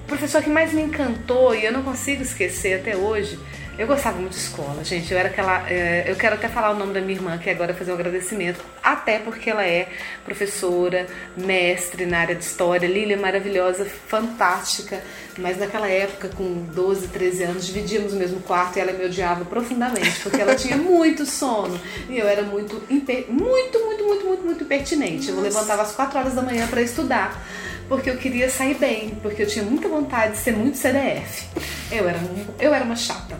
o 0.03 0.07
professor 0.07 0.41
que 0.41 0.49
mais 0.49 0.73
me 0.73 0.81
encantou 0.81 1.53
e 1.53 1.63
eu 1.63 1.71
não 1.71 1.83
consigo 1.83 2.23
esquecer 2.23 2.79
até 2.79 2.97
hoje, 2.97 3.39
eu 3.77 3.87
gostava 3.87 4.17
muito 4.17 4.33
de 4.33 4.39
escola, 4.39 4.83
gente. 4.83 5.11
Eu 5.11 5.19
era 5.19 5.29
aquela. 5.29 5.69
é, 5.69 6.05
eu 6.07 6.15
quero 6.15 6.35
até 6.35 6.47
falar 6.47 6.71
o 6.71 6.75
nome 6.75 6.93
da 6.93 7.01
minha 7.01 7.13
irmã, 7.13 7.37
que 7.37 7.49
agora 7.49 7.73
fazer 7.73 7.91
um 7.91 7.95
agradecimento, 7.95 8.63
até 8.81 9.19
porque 9.19 9.49
ela 9.49 9.65
é 9.65 9.89
professora, 10.23 11.05
mestre 11.35 12.05
na 12.05 12.19
área 12.19 12.35
de 12.35 12.43
história, 12.43 12.87
Lília 12.87 13.17
maravilhosa, 13.17 13.85
fantástica. 13.85 15.01
Mas 15.37 15.57
naquela 15.57 15.89
época, 15.89 16.29
com 16.29 16.63
12, 16.73 17.09
13 17.09 17.43
anos, 17.43 17.65
dividíamos 17.67 18.13
o 18.13 18.15
mesmo 18.15 18.39
quarto 18.39 18.77
e 18.77 18.79
ela 18.79 18.93
me 18.93 19.03
odiava 19.03 19.43
profundamente, 19.43 20.21
porque 20.21 20.41
ela 20.41 20.55
tinha 20.55 20.77
muito 20.79 21.25
sono 21.25 21.77
e 22.09 22.17
eu 22.17 22.27
era 22.27 22.43
muito, 22.43 22.81
muito, 22.89 23.31
muito, 23.31 24.05
muito, 24.05 24.25
muito, 24.25 24.45
muito 24.45 24.63
impertinente. 24.63 25.29
Eu 25.29 25.41
levantava 25.41 25.81
às 25.81 25.91
4 25.91 26.17
horas 26.17 26.33
da 26.33 26.41
manhã 26.41 26.65
para 26.67 26.81
estudar 26.81 27.43
porque 27.87 28.09
eu 28.09 28.17
queria 28.17 28.49
sair 28.49 28.75
bem, 28.75 29.09
porque 29.21 29.43
eu 29.43 29.47
tinha 29.47 29.63
muita 29.63 29.87
vontade 29.87 30.33
de 30.33 30.37
ser 30.39 30.51
muito 30.53 30.77
CDF. 30.77 31.45
Eu 31.91 32.07
era, 32.09 32.17
um- 32.19 32.45
eu 32.59 32.73
era 32.73 32.83
uma 32.83 32.95
chata. 32.95 33.35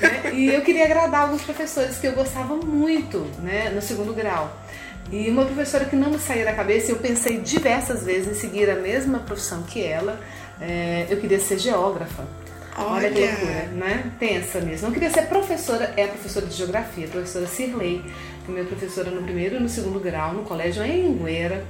né? 0.00 0.32
E 0.34 0.48
eu 0.48 0.60
queria 0.62 0.84
agradar 0.84 1.22
alguns 1.22 1.42
professores 1.42 1.98
que 1.98 2.06
eu 2.06 2.12
gostava 2.12 2.54
muito 2.56 3.26
né, 3.42 3.70
no 3.74 3.82
segundo 3.82 4.14
grau. 4.14 4.56
E 5.10 5.28
uma 5.30 5.44
professora 5.44 5.84
que 5.86 5.96
não 5.96 6.10
me 6.10 6.18
saía 6.18 6.44
da 6.44 6.52
cabeça, 6.52 6.92
eu 6.92 6.96
pensei 6.96 7.38
diversas 7.38 8.04
vezes 8.04 8.28
em 8.36 8.40
seguir 8.40 8.68
a 8.70 8.74
mesma 8.76 9.18
profissão 9.20 9.62
que 9.62 9.82
ela. 9.82 10.20
É, 10.60 11.06
eu 11.08 11.16
queria 11.18 11.40
ser 11.40 11.58
geógrafa. 11.58 12.24
Olha 12.76 13.10
que 13.10 13.18
Olha. 13.20 13.30
loucura, 13.30 13.62
né? 13.72 14.04
Pensa 14.20 14.60
nisso. 14.60 14.84
Não 14.84 14.92
queria 14.92 15.10
ser 15.10 15.22
professora, 15.22 15.92
é 15.96 16.06
professora 16.06 16.46
de 16.46 16.54
geografia, 16.54 17.08
professora 17.08 17.46
Cirlei, 17.46 18.02
que 18.44 18.50
é 18.50 18.54
minha 18.54 18.64
professora 18.64 19.10
no 19.10 19.22
primeiro 19.22 19.56
e 19.56 19.60
no 19.60 19.68
segundo 19.68 19.98
grau, 19.98 20.32
no 20.34 20.42
colégio 20.44 20.84
em 20.84 21.08
Anguera, 21.08 21.64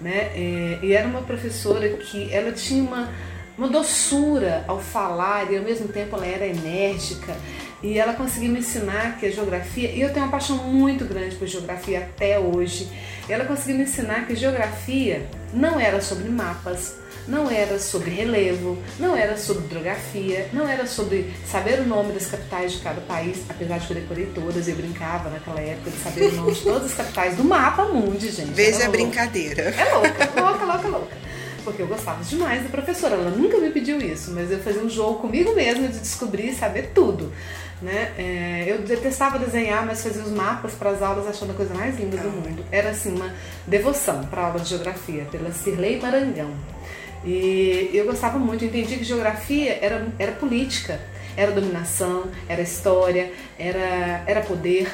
né? 0.00 0.30
É, 0.34 0.78
e 0.82 0.92
era 0.92 1.06
uma 1.06 1.22
professora 1.22 1.88
que 1.88 2.32
ela 2.32 2.52
tinha 2.52 2.82
uma, 2.82 3.08
uma 3.56 3.68
doçura 3.68 4.64
ao 4.66 4.80
falar 4.80 5.52
e 5.52 5.56
ao 5.56 5.62
mesmo 5.62 5.88
tempo 5.88 6.16
ela 6.16 6.26
era 6.26 6.46
enérgica 6.46 7.36
e 7.82 7.98
ela 7.98 8.12
conseguiu 8.12 8.50
me 8.50 8.58
ensinar 8.58 9.18
que 9.18 9.26
a 9.26 9.30
geografia, 9.30 9.90
e 9.90 10.00
eu 10.00 10.12
tenho 10.12 10.26
uma 10.26 10.30
paixão 10.32 10.56
muito 10.58 11.04
grande 11.04 11.36
por 11.36 11.46
geografia 11.46 12.00
até 12.00 12.38
hoje, 12.38 12.88
ela 13.28 13.44
conseguiu 13.44 13.76
me 13.76 13.84
ensinar 13.84 14.26
que 14.26 14.34
geografia 14.34 15.26
não 15.52 15.80
era 15.80 16.00
sobre 16.00 16.28
mapas, 16.28 16.96
não 17.30 17.48
era 17.48 17.78
sobre 17.78 18.10
relevo, 18.10 18.76
não 18.98 19.16
era 19.16 19.36
sobre 19.38 19.68
geografia, 19.68 20.48
não 20.52 20.68
era 20.68 20.86
sobre 20.86 21.32
saber 21.46 21.80
o 21.80 21.86
nome 21.86 22.12
das 22.12 22.26
capitais 22.26 22.72
de 22.72 22.78
cada 22.80 23.00
país, 23.02 23.38
apesar 23.48 23.78
de 23.78 23.86
que 23.86 23.92
eu 23.92 24.00
decorei 24.00 24.26
todas 24.34 24.66
e 24.66 24.72
eu 24.72 24.76
brincava 24.76 25.30
naquela 25.30 25.60
época 25.60 25.90
de 25.90 25.98
saber 25.98 26.24
o 26.24 26.32
nome 26.32 26.52
de 26.52 26.60
todas 26.62 26.86
as 26.86 26.94
capitais 26.94 27.36
do 27.36 27.44
mapa 27.44 27.84
mundi, 27.84 28.30
gente. 28.30 28.50
Veja 28.50 28.86
a 28.86 28.90
brincadeira. 28.90 29.62
É 29.62 29.94
louca, 29.94 30.40
louca, 30.40 30.64
louca, 30.64 30.88
louca. 30.88 31.16
Porque 31.62 31.82
eu 31.82 31.86
gostava 31.86 32.24
demais 32.24 32.62
da 32.62 32.68
professora. 32.68 33.14
Ela 33.14 33.30
nunca 33.30 33.58
me 33.58 33.70
pediu 33.70 34.00
isso, 34.00 34.32
mas 34.32 34.50
eu 34.50 34.58
fazia 34.58 34.82
um 34.82 34.88
jogo 34.88 35.20
comigo 35.20 35.54
mesma 35.54 35.88
de 35.88 35.98
descobrir 35.98 36.48
e 36.48 36.54
saber 36.54 36.90
tudo. 36.94 37.32
Né? 37.80 38.12
É, 38.18 38.64
eu 38.66 38.78
detestava 38.78 39.38
desenhar, 39.38 39.86
mas 39.86 40.02
fazia 40.02 40.22
os 40.22 40.32
mapas 40.32 40.72
para 40.72 40.90
as 40.90 41.00
aulas 41.00 41.26
achando 41.26 41.52
a 41.52 41.54
coisa 41.54 41.74
mais 41.74 41.98
linda 41.98 42.16
do 42.16 42.30
mundo. 42.30 42.64
Era 42.70 42.90
assim 42.90 43.14
uma 43.14 43.32
devoção 43.66 44.24
para 44.24 44.42
a 44.42 44.46
aula 44.46 44.60
de 44.60 44.68
geografia, 44.70 45.26
pela 45.30 45.52
Cirlei 45.52 46.00
Marangão. 46.00 46.50
E 47.24 47.90
eu 47.92 48.04
gostava 48.06 48.38
muito, 48.38 48.64
eu 48.64 48.68
entendi 48.68 48.96
que 48.96 49.04
geografia 49.04 49.78
era, 49.82 50.06
era 50.18 50.32
política, 50.32 50.98
era 51.36 51.52
dominação, 51.52 52.24
era 52.48 52.62
história, 52.62 53.30
era, 53.58 54.22
era 54.26 54.40
poder. 54.40 54.88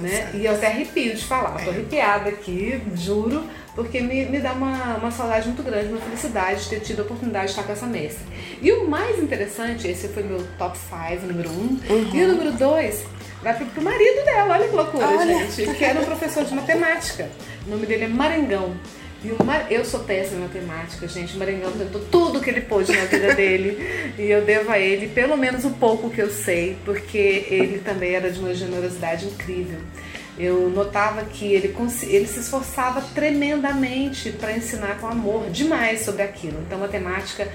Né? 0.00 0.30
E 0.34 0.46
eu 0.46 0.52
até 0.52 0.68
arrepio 0.68 1.14
de 1.14 1.24
falar, 1.24 1.52
tô 1.62 1.70
É. 1.70 1.74
arrepiada 1.74 2.28
aqui, 2.30 2.80
juro, 2.94 3.44
porque 3.74 4.00
me, 4.00 4.24
me 4.26 4.38
dá 4.38 4.52
uma, 4.52 4.96
uma 4.96 5.10
saudade 5.10 5.46
muito 5.48 5.62
grande, 5.62 5.88
uma 5.88 6.00
felicidade 6.00 6.64
de 6.64 6.68
ter 6.70 6.80
tido 6.80 7.00
a 7.00 7.02
oportunidade 7.02 7.46
de 7.46 7.50
estar 7.52 7.62
com 7.64 7.72
essa 7.72 7.86
mestre. 7.86 8.24
E 8.60 8.70
o 8.72 8.88
mais 8.88 9.18
interessante, 9.18 9.88
esse 9.88 10.08
foi 10.08 10.22
meu 10.22 10.42
top 10.58 10.78
5, 10.78 11.26
número 11.26 11.50
1, 11.50 11.52
um, 11.52 11.80
e 12.14 12.24
o 12.24 12.28
número 12.28 12.52
2 12.52 13.04
vai 13.42 13.54
pro, 13.56 13.66
pro 13.66 13.82
marido 13.82 14.24
dela, 14.24 14.54
olha 14.54 14.68
que 14.68 14.76
loucura, 14.76 15.04
Olha. 15.08 15.46
gente, 15.50 15.74
que 15.74 15.84
era 15.84 16.00
um 16.00 16.04
professor 16.04 16.44
de 16.44 16.54
matemática. 16.54 17.28
O 17.66 17.70
nome 17.70 17.86
dele 17.86 18.04
é 18.04 18.08
Marengão. 18.08 18.76
E. 19.24 19.72
Eu 19.72 19.84
sou 19.84 20.00
péssima 20.00 20.38
em 20.38 20.42
matemática, 20.42 21.06
gente. 21.06 21.34
O 21.36 21.38
Marengão 21.38 21.72
tentou 21.72 22.00
tudo 22.10 22.40
que 22.40 22.50
ele 22.50 22.60
pôde 22.62 22.92
na 22.92 23.04
vida 23.04 23.34
dele. 23.34 23.78
E 24.18 24.30
eu 24.30 24.44
devo 24.44 24.70
a 24.70 24.78
ele 24.78 25.08
pelo 25.08 25.36
menos 25.38 25.64
o 25.64 25.70
pouco 25.70 26.10
que 26.10 26.20
eu 26.20 26.30
sei, 26.30 26.76
porque 26.84 27.46
ele 27.48 27.78
também 27.78 28.14
era 28.14 28.30
de 28.30 28.38
uma 28.38 28.54
generosidade 28.54 29.26
incrível. 29.26 29.78
Eu 30.38 30.68
notava 30.70 31.24
que 31.24 31.46
ele, 31.46 31.74
ele 32.02 32.26
se 32.26 32.40
esforçava 32.40 33.00
tremendamente 33.14 34.30
para 34.32 34.56
ensinar 34.56 34.98
com 34.98 35.06
amor 35.06 35.50
demais 35.50 36.00
sobre 36.00 36.22
aquilo. 36.22 36.62
Então, 36.66 36.78
matemática 36.78 37.48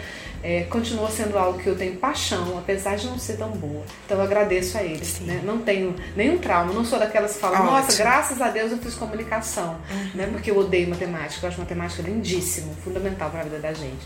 é, 0.48 0.64
continuou 0.70 1.10
sendo 1.12 1.38
algo 1.38 1.60
que 1.60 1.68
eu 1.68 1.76
tenho 1.76 1.98
paixão, 1.98 2.58
apesar 2.58 2.96
de 2.96 3.06
não 3.08 3.20
ser 3.20 3.36
tão 3.36 3.50
boa. 3.50 3.84
Então 4.06 4.18
eu 4.18 4.24
agradeço 4.24 4.78
a 4.78 4.82
eles. 4.82 5.20
Né? 5.20 5.42
Não 5.44 5.58
tenho 5.58 5.94
nenhum 6.16 6.38
trauma, 6.38 6.72
não 6.72 6.86
sou 6.86 6.98
daquelas 6.98 7.34
que 7.34 7.40
falam, 7.40 7.66
nossa, 7.66 7.98
graças 8.02 8.42
a 8.42 8.48
Deus 8.50 8.72
eu 8.72 8.78
fiz 8.78 8.94
comunicação, 8.94 9.78
uhum. 9.92 10.12
né? 10.16 10.30
porque 10.32 10.50
eu 10.50 10.58
odeio 10.58 10.90
matemática, 10.90 11.46
eu 11.46 11.50
acho 11.50 11.60
matemática 11.60 12.02
lindíssimo, 12.02 12.74
fundamental 12.82 13.30
para 13.30 13.42
a 13.42 13.44
vida 13.44 13.60
da 13.60 13.74
gente. 13.74 14.06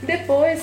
E 0.00 0.06
depois 0.06 0.62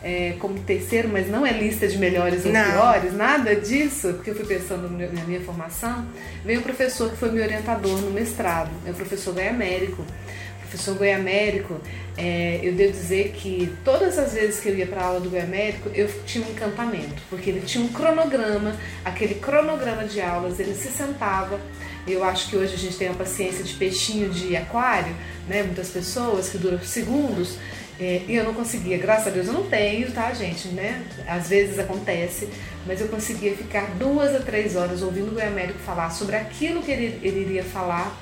é, 0.00 0.36
como 0.38 0.60
terceiro, 0.60 1.08
mas 1.08 1.28
não 1.28 1.44
é 1.44 1.50
lista 1.50 1.88
de 1.88 1.98
melhores 1.98 2.46
ou 2.46 2.52
não. 2.52 2.70
piores, 2.70 3.12
nada 3.14 3.56
disso, 3.56 4.12
porque 4.14 4.30
eu 4.30 4.36
fui 4.36 4.46
pensando 4.46 4.88
na 4.88 5.24
minha 5.24 5.40
formação, 5.40 6.06
veio 6.44 6.60
um 6.60 6.62
professor 6.62 7.10
que 7.10 7.16
foi 7.16 7.32
meu 7.32 7.42
orientador 7.42 7.98
no 7.98 8.12
mestrado, 8.12 8.70
é 8.86 8.92
o 8.92 8.94
professor 8.94 9.34
Goiamérico. 9.34 10.02
O 10.02 10.47
professor 10.68 10.96
Goiamérico, 10.96 11.80
é, 12.16 12.60
eu 12.62 12.74
devo 12.74 12.92
dizer 12.92 13.32
que 13.32 13.72
todas 13.84 14.18
as 14.18 14.34
vezes 14.34 14.60
que 14.60 14.68
eu 14.68 14.76
ia 14.76 14.86
para 14.86 15.00
a 15.00 15.06
aula 15.06 15.20
do 15.20 15.30
Goiamérico, 15.30 15.90
eu 15.94 16.08
tinha 16.24 16.44
um 16.44 16.50
encantamento, 16.50 17.22
porque 17.30 17.50
ele 17.50 17.60
tinha 17.62 17.82
um 17.82 17.88
cronograma, 17.88 18.76
aquele 19.04 19.36
cronograma 19.36 20.04
de 20.04 20.20
aulas, 20.20 20.60
ele 20.60 20.74
se 20.74 20.88
sentava, 20.88 21.60
eu 22.06 22.24
acho 22.24 22.48
que 22.48 22.56
hoje 22.56 22.74
a 22.74 22.78
gente 22.78 22.96
tem 22.96 23.08
uma 23.08 23.16
paciência 23.16 23.62
de 23.62 23.74
peixinho 23.74 24.30
de 24.30 24.56
aquário, 24.56 25.14
né? 25.46 25.62
Muitas 25.62 25.88
pessoas 25.88 26.48
que 26.48 26.58
duram 26.58 26.80
segundos. 26.80 27.58
É, 28.00 28.22
e 28.28 28.36
eu 28.36 28.44
não 28.44 28.54
conseguia, 28.54 28.96
graças 28.96 29.26
a 29.26 29.30
Deus 29.30 29.48
eu 29.48 29.52
não 29.52 29.66
tenho, 29.66 30.10
tá, 30.12 30.32
gente, 30.32 30.68
né? 30.68 31.04
Às 31.26 31.48
vezes 31.48 31.78
acontece, 31.78 32.48
mas 32.86 33.00
eu 33.00 33.08
conseguia 33.08 33.54
ficar 33.56 33.90
duas 33.98 34.34
a 34.36 34.38
três 34.38 34.76
horas 34.76 35.02
ouvindo 35.02 35.28
o 35.28 35.34
Goiamérico 35.34 35.80
falar 35.80 36.10
sobre 36.10 36.36
aquilo 36.36 36.80
que 36.80 36.92
ele, 36.92 37.18
ele 37.22 37.40
iria 37.40 37.64
falar, 37.64 38.16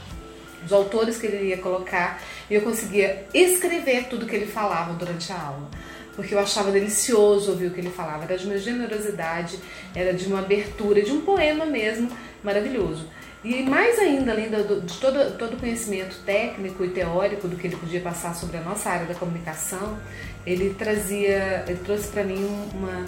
os 0.66 0.72
autores 0.72 1.16
que 1.16 1.26
ele 1.26 1.36
iria 1.36 1.58
colocar, 1.58 2.20
e 2.50 2.54
eu 2.54 2.62
conseguia 2.62 3.24
escrever 3.32 4.08
tudo 4.08 4.26
que 4.26 4.36
ele 4.36 4.46
falava 4.46 4.92
durante 4.92 5.32
a 5.32 5.40
aula. 5.40 5.70
Porque 6.14 6.34
eu 6.34 6.38
achava 6.38 6.70
delicioso 6.70 7.50
ouvir 7.50 7.66
o 7.66 7.70
que 7.70 7.80
ele 7.80 7.90
falava, 7.90 8.24
era 8.24 8.36
de 8.36 8.46
uma 8.46 8.58
generosidade, 8.58 9.58
era 9.94 10.12
de 10.12 10.26
uma 10.26 10.40
abertura, 10.40 11.02
de 11.02 11.12
um 11.12 11.20
poema 11.20 11.64
mesmo 11.64 12.10
maravilhoso. 12.42 13.06
E 13.44 13.62
mais 13.62 13.98
ainda, 13.98 14.32
além 14.32 14.48
de 14.50 14.98
todo, 14.98 15.38
todo 15.38 15.54
o 15.54 15.56
conhecimento 15.56 16.16
técnico 16.24 16.84
e 16.84 16.88
teórico 16.88 17.46
do 17.46 17.56
que 17.56 17.68
ele 17.68 17.76
podia 17.76 18.00
passar 18.00 18.34
sobre 18.34 18.56
a 18.56 18.60
nossa 18.60 18.90
área 18.90 19.06
da 19.06 19.14
comunicação, 19.14 19.96
ele 20.44 20.74
trazia, 20.74 21.64
ele 21.68 21.78
trouxe 21.84 22.08
para 22.08 22.24
mim 22.24 22.44
uma, 22.74 23.04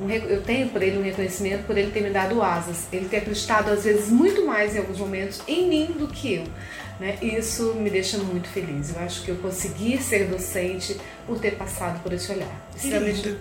um, 0.00 0.10
eu 0.10 0.42
tenho 0.42 0.68
por 0.70 0.82
ele 0.82 0.98
um 0.98 1.02
reconhecimento 1.02 1.66
por 1.66 1.76
ele 1.76 1.90
ter 1.90 2.00
me 2.00 2.10
dado 2.10 2.42
asas, 2.42 2.88
ele 2.92 3.08
ter 3.08 3.18
acreditado 3.18 3.70
às 3.70 3.84
vezes 3.84 4.10
muito 4.10 4.46
mais 4.46 4.74
em 4.74 4.78
alguns 4.78 4.98
momentos 4.98 5.42
em 5.46 5.68
mim 5.68 5.94
do 5.98 6.08
que 6.08 6.34
eu. 6.34 6.44
Né? 7.00 7.18
Isso 7.22 7.74
me 7.74 7.88
deixa 7.88 8.18
muito 8.18 8.46
feliz. 8.48 8.94
Eu 8.94 9.00
acho 9.00 9.24
que 9.24 9.30
eu 9.30 9.36
consegui 9.36 9.96
ser 9.96 10.28
docente 10.28 11.00
por 11.26 11.40
ter 11.40 11.56
passado 11.56 12.02
por 12.02 12.12
esse 12.12 12.30
olhar. 12.30 12.68
Extremamente 12.76 13.38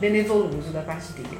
benevoluso 0.00 0.70
da 0.70 0.80
parte 0.80 1.12
dele. 1.12 1.38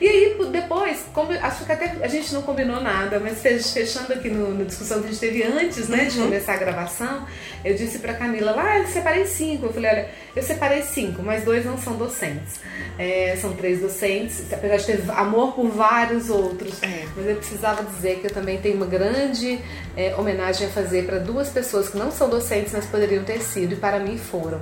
E 0.00 0.08
aí, 0.08 0.36
depois, 0.50 1.04
como, 1.12 1.30
acho 1.30 1.64
que 1.64 1.70
até 1.70 1.96
a 2.02 2.08
gente 2.08 2.34
não 2.34 2.42
combinou 2.42 2.80
nada, 2.80 3.20
mas 3.20 3.40
fechando 3.40 4.12
aqui 4.12 4.28
no, 4.28 4.52
no 4.52 4.64
discussão 4.64 5.00
que 5.00 5.06
a 5.06 5.10
gente 5.10 5.20
teve 5.20 5.44
antes 5.44 5.88
né, 5.88 6.02
uhum. 6.02 6.08
de 6.08 6.18
começar 6.18 6.54
a 6.54 6.56
gravação, 6.56 7.24
eu 7.64 7.74
disse 7.76 8.00
pra 8.00 8.14
Camila 8.14 8.50
lá, 8.50 8.64
ah, 8.64 8.78
eu 8.80 8.88
separei 8.88 9.26
cinco. 9.26 9.66
Eu 9.66 9.72
falei, 9.72 9.90
olha, 9.90 10.08
eu 10.34 10.42
separei 10.42 10.82
cinco, 10.82 11.22
mas 11.22 11.44
dois 11.44 11.64
não 11.64 11.78
são 11.78 11.94
docentes. 11.94 12.58
É, 12.98 13.36
são 13.40 13.54
três 13.54 13.80
docentes, 13.80 14.52
apesar 14.52 14.76
de 14.78 14.86
ter 14.86 15.10
amor 15.12 15.52
por 15.52 15.68
vários 15.68 16.30
outros. 16.30 16.82
É. 16.82 17.04
Mas 17.16 17.26
eu 17.26 17.36
precisava 17.36 17.84
dizer 17.84 18.18
que 18.18 18.26
eu 18.26 18.32
também 18.32 18.58
tenho 18.58 18.76
uma 18.76 18.86
grande 18.86 19.60
é, 19.96 20.16
homenagem 20.16 20.66
a 20.66 20.70
fazer 20.70 21.06
para 21.06 21.18
duas 21.18 21.48
pessoas 21.48 21.88
que 21.88 21.96
não 21.96 22.10
são 22.10 22.28
docentes, 22.28 22.72
mas 22.72 22.86
poderiam 22.86 23.22
ter 23.22 23.40
sido, 23.40 23.74
e 23.74 23.76
para 23.76 24.00
mim 24.00 24.18
foram. 24.18 24.60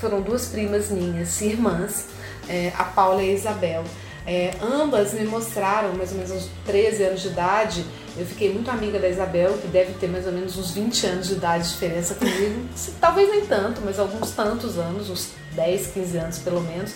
Foram 0.00 0.20
duas 0.20 0.46
primas 0.46 0.90
minhas, 0.90 1.40
irmãs, 1.40 2.06
é, 2.48 2.72
a 2.76 2.84
Paula 2.84 3.22
e 3.22 3.30
a 3.30 3.32
Isabel. 3.32 3.84
É, 4.26 4.54
ambas 4.60 5.12
me 5.14 5.24
mostraram, 5.24 5.94
mais 5.94 6.10
ou 6.10 6.18
menos 6.18 6.32
uns 6.32 6.50
13 6.64 7.04
anos 7.04 7.22
de 7.22 7.28
idade, 7.28 7.84
eu 8.16 8.24
fiquei 8.24 8.52
muito 8.52 8.70
amiga 8.70 8.98
da 8.98 9.08
Isabel, 9.08 9.58
que 9.58 9.68
deve 9.68 9.92
ter 9.94 10.08
mais 10.08 10.26
ou 10.26 10.32
menos 10.32 10.56
uns 10.56 10.70
20 10.70 11.06
anos 11.06 11.28
de 11.28 11.34
idade 11.34 11.64
de 11.64 11.70
diferença 11.74 12.14
comigo. 12.14 12.66
Talvez 12.98 13.30
nem 13.30 13.46
tanto, 13.46 13.82
mas 13.84 13.98
alguns 13.98 14.30
tantos 14.30 14.78
anos, 14.78 15.10
uns 15.10 15.30
10, 15.52 15.88
15 15.88 16.18
anos 16.18 16.38
pelo 16.38 16.60
menos. 16.62 16.94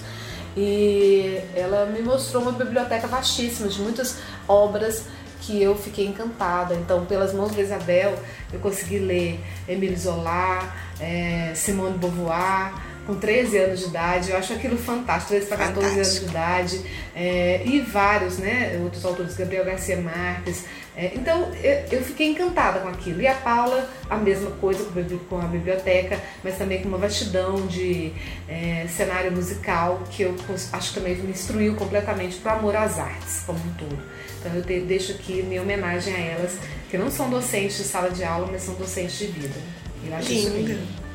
E 0.57 1.41
ela 1.55 1.87
me 1.87 2.03
mostrou 2.03 2.43
uma 2.43 2.53
biblioteca 2.53 3.07
vastíssima 3.07 3.69
de 3.69 3.81
muitas 3.81 4.17
obras 4.49 5.05
que 5.43 5.63
eu 5.63 5.77
fiquei 5.77 6.07
encantada. 6.07 6.75
Então, 6.75 7.05
pelas 7.05 7.33
mãos 7.33 7.53
da 7.55 7.63
Isabel, 7.63 8.19
eu 8.53 8.59
consegui 8.59 8.99
ler 8.99 9.41
Emile 9.69 9.97
Zola, 9.97 10.73
é, 10.99 11.53
Simone 11.55 11.93
de 11.93 11.99
Beauvoir, 11.99 12.73
com 13.11 13.17
13 13.17 13.59
anos 13.59 13.81
de 13.81 13.87
idade, 13.87 14.31
eu 14.31 14.37
acho 14.37 14.53
aquilo 14.53 14.79
fantástico, 14.79 15.31
13 15.31 15.47
para 15.47 15.57
14 15.57 15.75
fantástico. 15.75 15.99
anos 15.99 16.21
de 16.21 16.25
idade, 16.27 16.81
é, 17.15 17.63
e 17.65 17.81
vários, 17.81 18.39
né, 18.39 18.79
outros 18.83 19.05
autores, 19.05 19.37
Gabriel 19.37 19.65
Garcia 19.65 20.01
Marques. 20.01 20.65
É, 20.97 21.13
então 21.15 21.51
eu, 21.63 21.99
eu, 21.99 22.03
fiquei 22.03 22.29
encantada 22.29 22.81
com 22.81 22.89
aquilo. 22.89 23.21
E 23.21 23.27
a 23.27 23.35
Paula, 23.35 23.89
a 24.09 24.17
mesma 24.17 24.51
coisa 24.53 24.85
com 25.29 25.39
a 25.39 25.45
biblioteca, 25.45 26.21
mas 26.45 26.57
também 26.57 26.83
com 26.83 26.89
uma 26.89 26.99
vastidão 26.99 27.67
de 27.67 28.13
é, 28.49 28.87
cenário 28.89 29.33
musical 29.33 30.03
que 30.11 30.23
eu 30.23 30.35
acho 30.73 30.93
que 30.93 31.01
também 31.01 31.17
me 31.17 31.31
instruiu 31.31 31.75
completamente 31.75 32.37
para 32.37 32.55
o 32.55 32.59
amor 32.59 32.77
às 32.77 32.99
artes 32.99 33.43
como 33.47 33.59
um 33.59 33.73
todo. 33.75 33.99
Então 34.39 34.55
eu 34.55 34.63
te, 34.63 34.81
deixo 34.81 35.13
aqui 35.13 35.43
minha 35.43 35.63
homenagem 35.63 36.15
a 36.15 36.19
elas, 36.19 36.59
que 36.91 36.99
não 36.99 37.11
são 37.11 37.31
docentes 37.31 37.77
de 37.79 37.85
sala 37.85 38.11
de 38.11 38.25
aula, 38.25 38.49
mas 38.51 38.63
são 38.63 38.75
docentes 38.75 39.19
de 39.19 39.27
vida. 39.27 39.59
Eu 40.07 40.15
acho 40.17 40.29
lindo. 40.29 40.49
isso 40.49 40.57
lindo. 40.57 41.10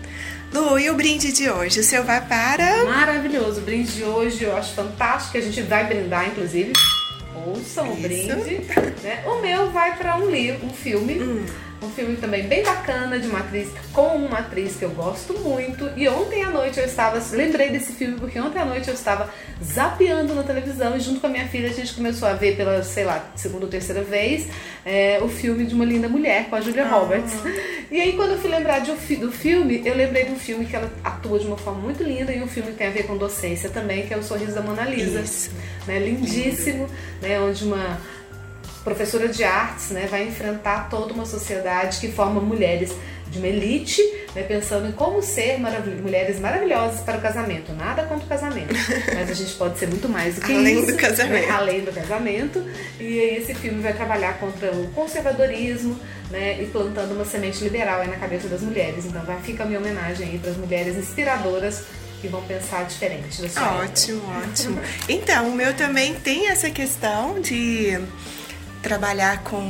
Lu, 0.55 0.79
e 0.79 0.89
o 0.89 0.93
brinde 0.93 1.33
de 1.33 1.49
hoje? 1.49 1.81
O 1.81 1.83
seu 1.83 2.01
vai 2.05 2.25
para. 2.25 2.85
Maravilhoso. 2.85 3.59
O 3.59 3.63
brinde 3.65 3.91
de 3.91 4.05
hoje 4.05 4.45
eu 4.45 4.55
acho 4.55 4.73
fantástico. 4.73 5.37
A 5.37 5.41
gente 5.41 5.61
vai 5.61 5.85
brindar, 5.85 6.29
inclusive. 6.29 6.71
Ouçam 7.45 7.91
o 7.91 7.95
brinde. 7.97 8.61
Né? 9.03 9.21
O 9.27 9.41
meu 9.41 9.69
vai 9.71 9.97
para 9.97 10.15
um 10.15 10.31
livro, 10.31 10.65
um 10.65 10.69
filme. 10.69 11.19
Hum 11.19 11.64
um 11.85 11.91
filme 11.91 12.17
também 12.17 12.43
bem 12.47 12.63
bacana 12.63 13.19
de 13.19 13.27
uma 13.27 13.39
atriz 13.39 13.69
com 13.93 14.17
uma 14.17 14.39
atriz 14.39 14.75
que 14.75 14.83
eu 14.83 14.89
gosto 14.89 15.33
muito. 15.39 15.89
E 15.95 16.07
ontem 16.07 16.43
à 16.43 16.49
noite 16.49 16.79
eu 16.79 16.85
estava, 16.85 17.21
lembrei 17.31 17.69
desse 17.69 17.93
filme 17.93 18.19
porque 18.19 18.39
ontem 18.39 18.59
à 18.59 18.65
noite 18.65 18.87
eu 18.87 18.93
estava 18.93 19.29
zapeando 19.63 20.33
na 20.33 20.43
televisão 20.43 20.95
e 20.97 20.99
junto 20.99 21.19
com 21.19 21.27
a 21.27 21.29
minha 21.29 21.47
filha 21.47 21.69
a 21.69 21.73
gente 21.73 21.93
começou 21.93 22.27
a 22.27 22.33
ver 22.33 22.57
pela, 22.57 22.83
sei 22.83 23.05
lá, 23.05 23.31
segunda 23.35 23.65
ou 23.65 23.71
terceira 23.71 24.01
vez 24.01 24.47
é, 24.85 25.19
o 25.21 25.29
filme 25.29 25.65
de 25.65 25.73
uma 25.73 25.85
linda 25.85 26.09
mulher 26.09 26.49
com 26.49 26.55
a 26.55 26.61
Julia 26.61 26.85
ah. 26.85 26.89
Roberts. 26.89 27.33
E 27.91 28.01
aí 28.01 28.13
quando 28.13 28.31
eu 28.31 28.39
fui 28.39 28.49
lembrar 28.49 28.79
de, 28.79 28.91
do 29.17 29.31
filme, 29.31 29.83
eu 29.85 29.95
lembrei 29.95 30.25
de 30.25 30.31
um 30.31 30.39
filme 30.39 30.65
que 30.65 30.75
ela 30.75 30.91
atua 31.03 31.37
de 31.37 31.45
uma 31.45 31.55
forma 31.55 31.79
muito 31.79 32.01
linda 32.01 32.33
e 32.33 32.41
um 32.41 32.47
filme 32.47 32.71
que 32.71 32.77
tem 32.77 32.87
a 32.87 32.89
ver 32.89 33.03
com 33.03 33.15
docência 33.15 33.69
também, 33.69 34.07
que 34.07 34.13
é 34.13 34.17
O 34.17 34.23
Sorriso 34.23 34.55
da 34.55 34.61
Mona 34.61 34.83
Lisa. 34.85 35.21
Isso. 35.21 35.51
Né, 35.85 35.99
lindíssimo, 35.99 36.89
né, 37.21 37.39
onde 37.39 37.63
uma 37.63 37.99
professora 38.85 39.27
de 39.27 39.43
artes, 39.43 39.89
né, 39.89 40.07
vai 40.09 40.27
enfrentar 40.27 40.89
toda 40.89 41.11
uma 41.11 41.25
sociedade 41.25 41.99
que 41.99 42.11
forma 42.11 42.39
mulheres 42.39 42.93
de 43.31 43.39
uma 43.39 43.47
elite, 43.47 43.99
né, 44.35 44.43
pensando 44.43 44.87
em 44.87 44.91
como 44.91 45.23
ser 45.23 45.57
mulheres 45.59 46.39
maravilhosas 46.39 47.01
para 47.01 47.17
o 47.17 47.21
casamento. 47.21 47.73
Nada 47.73 48.03
contra 48.03 48.23
o 48.23 48.29
casamento, 48.29 48.73
mas 49.13 49.31
a 49.31 49.33
gente 49.33 49.53
pode 49.55 49.79
ser 49.79 49.87
muito 49.87 50.07
mais 50.07 50.35
do 50.35 50.41
que 50.41 50.53
além 50.53 50.83
isso. 50.83 50.91
Do 50.91 50.97
casamento. 50.97 51.47
Né, 51.47 51.49
além 51.49 51.81
do 51.81 51.91
casamento. 51.91 52.63
E 52.99 53.17
esse 53.17 53.55
filme 53.55 53.81
vai 53.81 53.93
trabalhar 53.93 54.37
contra 54.37 54.71
o 54.71 54.87
conservadorismo 54.91 55.99
né, 56.29 56.61
e 56.61 56.65
plantando 56.67 57.13
uma 57.13 57.25
semente 57.25 57.63
liberal 57.63 58.01
aí 58.01 58.07
na 58.07 58.17
cabeça 58.17 58.47
das 58.47 58.61
mulheres. 58.61 59.05
Então 59.05 59.23
vai 59.23 59.41
ficar 59.41 59.63
a 59.63 59.67
minha 59.67 59.79
homenagem 59.79 60.29
aí 60.29 60.37
para 60.37 60.51
as 60.51 60.57
mulheres 60.57 60.95
inspiradoras 60.95 61.85
que 62.21 62.27
vão 62.27 62.41
pensar 62.43 62.85
diferente 62.85 63.41
Ótimo, 63.81 64.21
ótimo. 64.47 64.79
Então, 65.09 65.49
o 65.49 65.55
meu 65.55 65.73
também 65.73 66.13
tem 66.13 66.47
essa 66.47 66.69
questão 66.69 67.41
de 67.41 67.99
trabalhar 68.85 69.41
com 69.41 69.67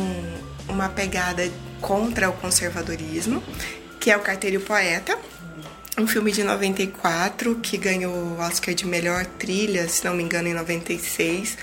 uma 0.67 0.89
pegada 0.89 1.49
contra 1.79 2.29
o 2.29 2.33
conservadorismo, 2.33 3.41
que 3.97 4.11
é 4.11 4.17
o 4.17 4.19
Carteiro 4.19 4.59
Poeta, 4.59 5.17
um 5.97 6.05
filme 6.05 6.33
de 6.33 6.43
94 6.43 7.55
que 7.63 7.77
ganhou 7.77 8.13
o 8.13 8.39
Oscar 8.39 8.75
de 8.75 8.85
melhor 8.85 9.25
trilha, 9.25 9.87
se 9.87 10.03
não 10.03 10.13
me 10.13 10.21
engano, 10.21 10.49
em 10.49 10.53
96, 10.53 11.57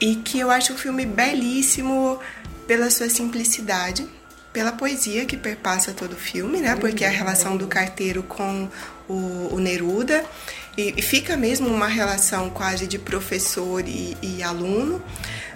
e 0.00 0.16
que 0.16 0.38
eu 0.38 0.50
acho 0.50 0.72
um 0.72 0.78
filme 0.78 1.04
belíssimo 1.04 2.18
pela 2.66 2.88
sua 2.88 3.10
simplicidade, 3.10 4.08
pela 4.50 4.72
poesia 4.72 5.26
que 5.26 5.36
perpassa 5.36 5.92
todo 5.92 6.14
o 6.14 6.16
filme, 6.16 6.60
né? 6.60 6.76
Porque 6.76 7.04
é 7.04 7.08
a 7.08 7.10
relação 7.10 7.58
do 7.58 7.66
carteiro 7.66 8.22
com 8.22 8.70
o, 9.06 9.50
o 9.52 9.58
Neruda 9.58 10.24
e, 10.78 10.94
e, 10.96 11.02
fica 11.02 11.36
mesmo 11.36 11.68
uma 11.68 11.88
relação 11.88 12.48
quase 12.48 12.86
de 12.86 12.98
professor 12.98 13.86
e, 13.86 14.16
e 14.22 14.42
aluno 14.42 15.02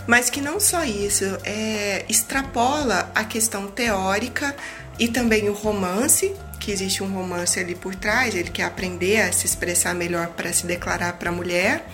mas 0.06 0.30
que 0.30 0.40
não 0.40 0.60
só 0.60 0.84
isso, 0.84 1.24
é, 1.44 2.04
extrapola 2.08 3.10
a 3.14 3.24
questão 3.24 3.68
teórica 3.68 4.54
e 4.98 5.08
também 5.08 5.48
o 5.48 5.52
romance, 5.52 6.34
que 6.60 6.70
existe 6.70 7.02
um 7.02 7.12
romance 7.12 7.58
ali 7.58 7.74
por 7.74 7.94
trás, 7.94 8.34
ele 8.34 8.50
quer 8.50 8.64
aprender 8.64 9.20
a 9.22 9.32
se 9.32 9.46
expressar 9.46 9.94
melhor 9.94 10.28
para 10.28 10.52
se 10.52 10.66
declarar 10.66 11.14
para 11.14 11.30
a 11.30 11.32
mulher, 11.32 11.86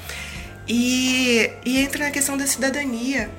e, 0.69 1.51
e 1.65 1.81
entra 1.81 2.05
na 2.05 2.11
questão 2.11 2.37
da 2.37 2.47
cidadania, 2.47 3.31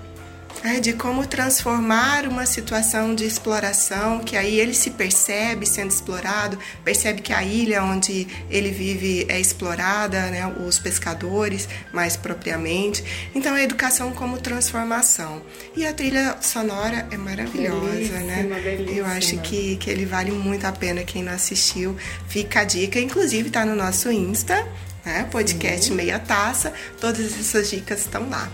é, 0.64 0.80
de 0.80 0.93
como 0.93 1.26
transformar 1.26 2.28
uma 2.28 2.45
situação 2.45 3.16
de 3.16 3.26
exploração, 3.26 4.20
que 4.20 4.38
aí 4.38 4.60
ele 4.60 4.74
se 4.74 4.91
percebe 4.91 5.66
sendo 5.66 5.89
explorado, 5.89 6.58
percebe 6.84 7.22
que 7.22 7.34
a 7.34 7.43
ilha 7.43 7.84
onde 7.84 8.28
ele 8.49 8.72
vive 8.72 9.26
é 9.28 9.39
explorada, 9.39 10.28
né, 10.28 10.47
os 10.66 10.78
pescadores 10.78 11.68
mais 11.91 12.16
propriamente. 12.16 13.04
Então, 13.34 13.56
a 13.56 13.64
educação 13.64 14.12
como 14.12 14.38
transformação. 14.38 15.41
E 15.76 15.86
a 15.86 15.93
trilha 15.93 16.38
sonora 16.41 17.08
é 17.12 17.18
maravilhosa, 17.18 17.91
belíssima, 17.91 18.20
né? 18.20 18.43
Belíssima. 18.43 18.97
Eu 18.97 19.06
acho 19.06 19.38
que, 19.39 19.78
que 19.78 19.89
ele 19.89 20.06
vale 20.06 20.32
muito 20.32 20.66
a 20.66 20.72
pena 20.72 21.04
quem 21.04 21.24
não 21.24 21.34
assistiu. 21.34 21.95
Fica 22.28 22.62
a 22.62 22.64
dica, 22.64 22.99
inclusive 22.99 23.47
está 23.47 23.66
no 23.66 23.76
nosso 23.76 24.12
Insta, 24.12 24.68
né? 25.06 25.28
Podcast 25.32 25.88
Sim. 25.88 25.95
Meia 25.95 26.20
Taça. 26.20 26.74
Todas 26.99 27.39
essas 27.39 27.70
dicas 27.70 28.02
estão 28.02 28.30
lá. 28.30 28.49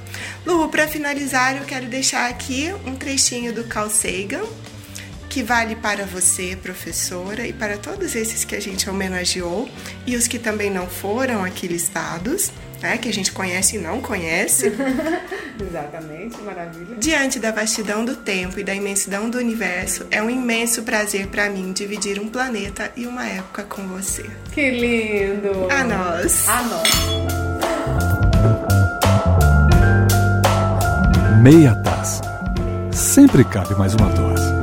Lu, 0.46 0.70
para 0.70 0.88
finalizar, 0.88 1.58
eu 1.58 1.66
quero 1.66 1.88
deixar 1.88 2.30
aqui 2.30 2.74
um 2.86 2.96
trechinho 2.96 3.54
do 3.54 3.64
Carl 3.66 3.90
Sagan, 3.90 4.44
que 5.30 5.44
vale 5.44 5.76
para 5.76 6.06
você, 6.06 6.58
professora, 6.62 7.46
e 7.46 7.54
para 7.54 7.78
todos 7.78 8.16
esses 8.16 8.44
que 8.46 8.56
a 8.56 8.62
gente 8.62 8.90
homenageou 8.90 9.70
e 10.06 10.16
os 10.16 10.28
que 10.28 10.40
também 10.40 10.70
não 10.70 10.88
foram 10.88 11.44
aqui 11.44 11.68
listados 11.68 12.52
né, 12.82 12.98
que 12.98 13.10
a 13.10 13.14
gente 13.14 13.32
conhece 13.32 13.78
e 13.78 13.80
não 13.80 14.02
conhece. 14.02 14.72
Exatamente, 15.60 16.42
maravilha. 16.42 16.96
Diante 16.98 17.40
da 17.40 17.52
vastidão 17.52 18.06
do 18.06 18.16
tempo 18.16 18.60
e 18.60 18.64
da 18.64 18.74
imensidão 18.74 19.30
do 19.30 19.38
universo, 19.38 20.06
é 20.12 20.22
um 20.22 20.30
imenso 20.30 20.84
prazer 20.84 21.28
para 21.28 21.50
mim 21.50 21.72
dividir 21.74 22.20
um 22.20 22.28
planeta 22.28 22.92
e 22.96 23.06
uma 23.08 23.28
época 23.28 23.64
com 23.64 23.88
você. 23.88 24.26
Que 24.52 24.72
lindo! 24.72 25.68
A 25.72 25.84
nós! 25.84 26.48
A 26.48 26.64
nós! 26.64 27.38
Meia 31.42 31.76
taça. 31.76 32.22
Sempre 32.92 33.44
cabe 33.44 33.76
mais 33.76 33.94
uma 33.94 34.10
dose. 34.10 34.57